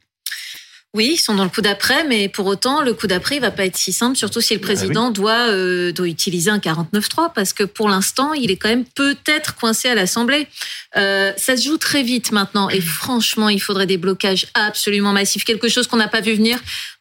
Oui, 0.96 1.12
ils 1.16 1.18
sont 1.18 1.36
dans 1.36 1.44
le 1.44 1.50
coup 1.50 1.60
d'après, 1.60 2.08
mais 2.08 2.30
pour 2.30 2.46
autant, 2.46 2.82
le 2.82 2.94
coup 2.94 3.06
d'après, 3.06 3.36
il 3.36 3.42
va 3.42 3.52
pas 3.52 3.66
être 3.66 3.76
si 3.76 3.92
simple, 3.92 4.16
surtout 4.16 4.40
si 4.40 4.54
le 4.54 4.62
ah 4.64 4.66
président 4.66 5.12
doit, 5.12 5.50
euh, 5.50 5.92
doit 5.92 6.08
utiliser 6.08 6.50
un 6.50 6.58
49.3, 6.58 7.34
parce 7.36 7.52
que 7.52 7.66
pour 7.66 7.90
l'instant, 7.90 8.32
il 8.32 8.50
est 8.50 8.56
quand 8.56 8.70
même 8.70 8.86
peut-être 8.86 9.56
coincé 9.56 9.90
à 9.90 9.96
l'Assemblée. 9.96 10.48
Euh, 10.96 11.34
ça 11.36 11.58
se 11.58 11.68
joue 11.68 11.78
très 11.78 12.02
vite 12.02 12.32
maintenant, 12.32 12.70
et 12.70 12.80
franchement, 12.80 13.50
il 13.50 13.60
faudrait 13.60 13.88
des 13.88 13.98
blocages 13.98 14.48
absolument 14.54 15.12
massifs, 15.12 15.44
quelque 15.44 15.68
chose 15.68 15.86
qu'on 15.86 15.98
n'a 15.98 16.08
pas 16.08 16.22
vu 16.22 16.34
venir 16.34 16.60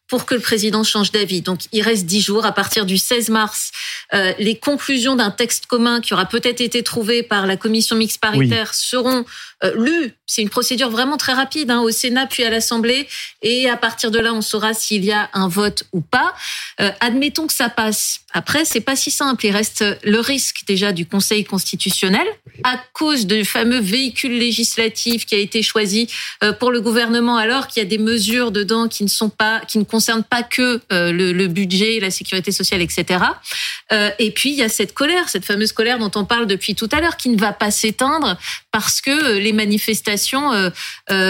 pour 0.09 0.27
que 0.27 0.35
le 0.35 0.41
président 0.41 0.85
change 0.85 1.13
d'avis. 1.13 1.41
Donc 1.41 1.61
il 1.73 1.83
reste 1.83 2.07
dix 2.07 2.21
jours. 2.21 2.45
À 2.45 2.53
partir 2.53 2.85
du 2.87 2.99
16 2.99 3.31
mars, 3.31 3.73
euh, 4.13 4.33
les 4.39 4.57
conclusions 4.59 5.17
d'un 5.17 5.31
texte 5.31 5.67
commun 5.67 6.01
qui 6.01 6.13
aura 6.13 6.27
peut-être 6.27 6.61
été 6.61 6.83
trouvé 6.83 7.23
par 7.23 7.47
la 7.47 7.57
commission 7.57 7.97
mixte 7.97 8.21
paritaire 8.21 8.75
seront 8.75 9.25
euh, 9.65 9.73
lues. 9.77 10.15
C'est 10.27 10.43
une 10.43 10.51
procédure 10.51 10.91
vraiment 10.91 11.17
très 11.17 11.33
rapide 11.33 11.71
hein, 11.71 11.81
au 11.81 11.91
Sénat 11.91 12.27
puis 12.27 12.45
à 12.45 12.51
l'Assemblée. 12.51 13.09
Et 13.43 13.69
à 13.69 13.77
partir 13.77 14.11
de 14.11 14.19
là, 14.19 14.35
on 14.35 14.43
saura 14.43 14.75
s'il 14.75 15.05
y 15.05 15.13
a 15.13 15.31
un 15.33 15.49
vote 15.49 15.85
ou 15.93 16.01
pas. 16.01 16.35
Euh, 16.81 16.91
admettons 17.01 17.47
que 17.47 17.53
ça 17.53 17.69
passe. 17.69 18.21
Après, 18.37 18.65
c'est 18.65 18.81
pas 18.81 18.97
si 18.97 19.13
simple. 19.13 19.47
Il 19.47 19.53
reste 19.53 19.85
le 20.03 20.19
risque 20.19 20.65
déjà 20.67 20.93
du 20.93 21.07
Conseil 21.07 21.45
constitutionnel 21.45 22.27
à 22.65 22.81
cause 22.93 23.27
du 23.27 23.45
fameux 23.45 23.79
véhicule 23.79 24.37
législatif 24.37 25.25
qui 25.25 25.37
a 25.37 25.39
été 25.39 25.63
choisi 25.63 26.09
euh, 26.43 26.53
pour 26.53 26.73
le 26.73 26.81
gouvernement, 26.81 27.37
alors 27.37 27.69
qu'il 27.69 27.83
y 27.83 27.87
a 27.87 27.89
des 27.89 27.99
mesures 27.99 28.51
dedans 28.51 28.89
qui 28.89 29.05
ne 29.05 29.09
sont 29.09 29.29
pas, 29.29 29.61
qui 29.61 29.79
ne 29.79 29.85
concernent 29.85 30.25
pas 30.25 30.43
que 30.43 30.81
euh, 30.93 31.13
le, 31.13 31.33
le, 31.33 31.47
budget, 31.47 32.01
la 32.01 32.11
sécurité 32.11 32.51
sociale, 32.51 32.83
etc. 32.83 33.25
Euh, 33.93 34.11
et 34.19 34.33
puis 34.33 34.51
il 34.51 34.57
y 34.57 34.63
a 34.63 34.69
cette 34.69 34.95
colère, 34.95 35.29
cette 35.29 35.45
fameuse 35.45 35.73
colère 35.73 36.01
dont 36.01 36.11
on 36.17 36.25
parle 36.25 36.47
depuis 36.47 36.75
tout 36.75 36.89
à 36.91 37.01
l'heure, 37.01 37.17
qui 37.17 37.29
ne 37.29 37.39
va 37.39 37.53
pas 37.53 37.71
s'éteindre 37.71 38.37
parce 38.73 39.01
que 39.01 39.39
les 39.39 39.53
manifestations 39.53 40.51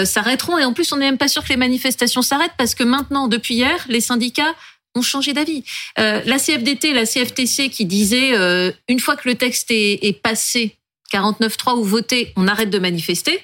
s'arrêteront. 0.05 0.57
Et 0.57 0.65
en 0.65 0.73
plus, 0.73 0.91
on 0.93 0.97
n'est 0.97 1.05
même 1.05 1.19
pas 1.19 1.29
sûr 1.29 1.45
que 1.45 1.51
les 1.51 1.59
manifestations 1.59 2.23
s'arrêtent 2.23 2.55
parce 2.57 2.75
que 2.75 2.85
maintenant, 2.85 3.29
depuis 3.29 3.57
hier, 3.57 3.85
les 3.89 4.01
syndicats 4.01 4.55
ont 4.95 5.03
changé 5.03 5.33
d'avis. 5.33 5.65
Euh, 5.99 6.23
la 6.25 6.39
CFDT, 6.39 6.93
la 6.93 7.07
CFTC 7.07 7.69
qui 7.71 7.85
disait 7.85 8.37
euh, 8.37 8.73
une 8.89 9.01
fois 9.01 9.17
que 9.17 9.29
le 9.29 9.35
texte 9.35 9.71
est, 9.71 10.05
est 10.05 10.21
passé 10.21 10.77
49.3 11.13 11.79
ou 11.79 11.85
voté, 11.85 12.33
on 12.37 12.49
arrête 12.49 12.71
de 12.71 12.79
manifester. 12.79 13.41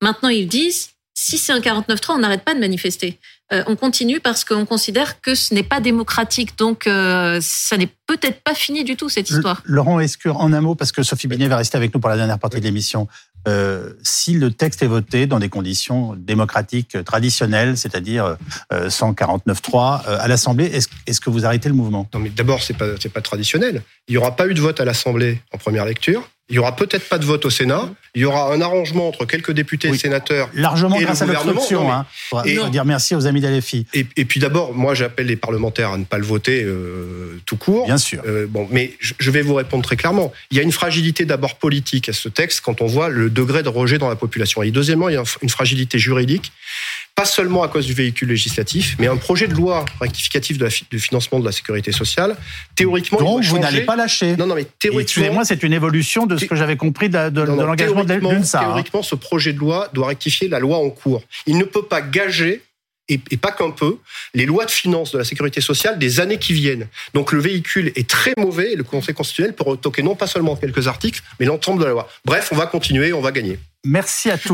Maintenant, 0.00 0.28
ils 0.28 0.48
disent 0.48 0.90
si 1.14 1.38
c'est 1.38 1.52
un 1.52 1.60
49.3, 1.60 2.12
on 2.12 2.18
n'arrête 2.18 2.42
pas 2.42 2.54
de 2.54 2.60
manifester. 2.60 3.18
Euh, 3.52 3.62
on 3.66 3.76
continue 3.76 4.18
parce 4.18 4.44
qu'on 4.44 4.64
considère 4.64 5.20
que 5.20 5.34
ce 5.34 5.52
n'est 5.52 5.62
pas 5.62 5.80
démocratique. 5.80 6.56
Donc, 6.56 6.86
euh, 6.86 7.38
ça 7.42 7.76
n'est 7.76 7.90
peut-être 8.06 8.42
pas 8.42 8.54
fini 8.54 8.82
du 8.82 8.96
tout, 8.96 9.10
cette 9.10 9.28
histoire. 9.28 9.62
Laurent 9.64 10.00
Escure, 10.00 10.38
en 10.40 10.52
un 10.52 10.60
mot, 10.62 10.74
parce 10.74 10.90
que 10.90 11.02
Sophie 11.02 11.28
Binet 11.28 11.48
va 11.48 11.58
rester 11.58 11.76
avec 11.76 11.92
nous 11.92 12.00
pour 12.00 12.08
la 12.08 12.16
dernière 12.16 12.38
partie 12.38 12.60
de 12.60 12.64
l'émission. 12.64 13.08
Euh, 13.46 13.92
si 14.02 14.34
le 14.34 14.52
texte 14.52 14.82
est 14.82 14.86
voté 14.86 15.26
dans 15.26 15.38
des 15.38 15.48
conditions 15.48 16.14
démocratiques 16.16 16.96
traditionnelles, 17.04 17.76
c'est-à-dire 17.76 18.36
euh, 18.72 18.88
149.3 18.88 20.06
à 20.06 20.28
l'Assemblée, 20.28 20.66
est-ce 20.66 20.88
est 21.06 21.20
que 21.20 21.30
vous 21.30 21.46
arrêtez 21.46 21.68
le 21.68 21.74
mouvement? 21.74 22.08
Non, 22.12 22.20
mais 22.20 22.30
d'abord, 22.30 22.62
c'est 22.62 22.76
pas 22.76 22.86
c'est 23.00 23.12
pas 23.12 23.20
traditionnel. 23.20 23.82
Il 24.08 24.12
n'y 24.12 24.18
aura 24.18 24.36
pas 24.36 24.46
eu 24.46 24.54
de 24.54 24.60
vote 24.60 24.80
à 24.80 24.84
l'Assemblée 24.84 25.40
en 25.52 25.58
première 25.58 25.84
lecture. 25.84 26.28
Il 26.48 26.56
y 26.56 26.58
aura 26.58 26.76
peut-être 26.76 27.08
pas 27.08 27.16
de 27.16 27.24
vote 27.24 27.46
au 27.46 27.50
Sénat. 27.50 27.88
Il 28.14 28.20
y 28.20 28.24
aura 28.26 28.52
un 28.52 28.60
arrangement 28.60 29.08
entre 29.08 29.24
quelques 29.24 29.52
députés 29.52 29.88
et 29.88 29.96
sénateurs. 29.96 30.50
Largement 30.52 30.98
et 31.00 31.04
grâce 31.04 31.22
à 31.22 31.26
l'obstruction. 31.26 31.90
Hein. 31.90 32.04
Et 32.44 32.58
dire 32.70 32.84
merci 32.84 33.14
aux 33.14 33.26
amis 33.26 33.40
d'Alefi. 33.40 33.86
Et, 33.94 34.04
et 34.18 34.24
puis 34.26 34.38
d'abord, 34.38 34.74
moi 34.74 34.92
j'appelle 34.92 35.28
les 35.28 35.36
parlementaires 35.36 35.92
à 35.92 35.98
ne 35.98 36.04
pas 36.04 36.18
le 36.18 36.24
voter 36.24 36.62
euh, 36.62 37.40
tout 37.46 37.56
court. 37.56 37.86
Bien 37.86 37.96
sûr. 37.96 38.22
Euh, 38.26 38.46
bon, 38.46 38.68
mais 38.70 38.92
je 39.00 39.30
vais 39.30 39.40
vous 39.40 39.54
répondre 39.54 39.82
très 39.82 39.96
clairement. 39.96 40.30
Il 40.50 40.58
y 40.58 40.60
a 40.60 40.62
une 40.62 40.72
fragilité 40.72 41.24
d'abord 41.24 41.54
politique 41.54 42.10
à 42.10 42.12
ce 42.12 42.28
texte 42.28 42.60
quand 42.60 42.82
on 42.82 42.86
voit 42.86 43.08
le 43.08 43.30
degré 43.30 43.62
de 43.62 43.70
rejet 43.70 43.96
dans 43.96 44.10
la 44.10 44.16
population. 44.16 44.62
Et 44.62 44.70
deuxièmement, 44.72 45.08
il 45.08 45.14
y 45.14 45.18
a 45.18 45.24
une 45.40 45.48
fragilité 45.48 45.98
juridique 45.98 46.52
pas 47.14 47.24
seulement 47.24 47.62
à 47.62 47.68
cause 47.68 47.86
du 47.86 47.94
véhicule 47.94 48.28
législatif, 48.28 48.96
mais 48.98 49.06
un 49.06 49.16
projet 49.16 49.46
de 49.46 49.54
loi 49.54 49.84
rectificatif 50.00 50.58
de 50.58 50.68
du 50.90 50.98
financement 50.98 51.40
de 51.40 51.44
la 51.44 51.52
sécurité 51.52 51.92
sociale. 51.92 52.36
Théoriquement, 52.74 53.18
donc 53.18 53.44
vous 53.44 53.58
n'allez 53.58 53.82
pas 53.82 53.96
lâcher. 53.96 54.36
Non, 54.36 54.46
non, 54.46 54.54
mais 54.54 54.64
théoriquement. 54.64 55.02
Excusez-moi, 55.02 55.44
c'est 55.44 55.62
une 55.62 55.72
évolution 55.72 56.26
de 56.26 56.36
ce 56.36 56.46
que 56.46 56.56
j'avais 56.56 56.76
compris 56.76 57.08
de, 57.08 57.28
de, 57.28 57.42
de 57.42 57.42
l'engagement 57.42 58.04
de 58.04 58.14
l'UNSA. 58.14 58.60
Hein. 58.60 58.64
Théoriquement, 58.64 59.02
ce 59.02 59.14
projet 59.14 59.52
de 59.52 59.58
loi 59.58 59.88
doit 59.92 60.08
rectifier 60.08 60.48
la 60.48 60.58
loi 60.58 60.78
en 60.78 60.90
cours. 60.90 61.22
Il 61.46 61.58
ne 61.58 61.64
peut 61.64 61.84
pas 61.84 62.00
gager 62.00 62.62
et, 63.08 63.18
pas 63.36 63.52
qu'un 63.52 63.70
peu, 63.70 63.98
les 64.34 64.46
lois 64.46 64.64
de 64.64 64.70
finances 64.70 65.12
de 65.12 65.18
la 65.18 65.24
sécurité 65.24 65.60
sociale 65.60 65.98
des 65.98 66.20
années 66.20 66.38
qui 66.38 66.52
viennent. 66.52 66.86
Donc 67.14 67.32
le 67.32 67.40
véhicule 67.40 67.92
est 67.94 68.08
très 68.08 68.32
mauvais 68.38 68.72
et 68.72 68.76
le 68.76 68.84
Conseil 68.84 69.14
constitutionnel 69.14 69.54
peut 69.54 69.64
retoquer 69.64 70.02
non 70.02 70.14
pas 70.14 70.26
seulement 70.26 70.56
quelques 70.56 70.86
articles, 70.88 71.20
mais 71.38 71.46
l'ensemble 71.46 71.80
de 71.80 71.84
la 71.84 71.90
loi. 71.90 72.08
Bref, 72.24 72.48
on 72.52 72.56
va 72.56 72.66
continuer, 72.66 73.12
on 73.12 73.20
va 73.20 73.32
gagner. 73.32 73.58
Merci 73.84 74.30
à 74.30 74.38
tous. 74.38 74.48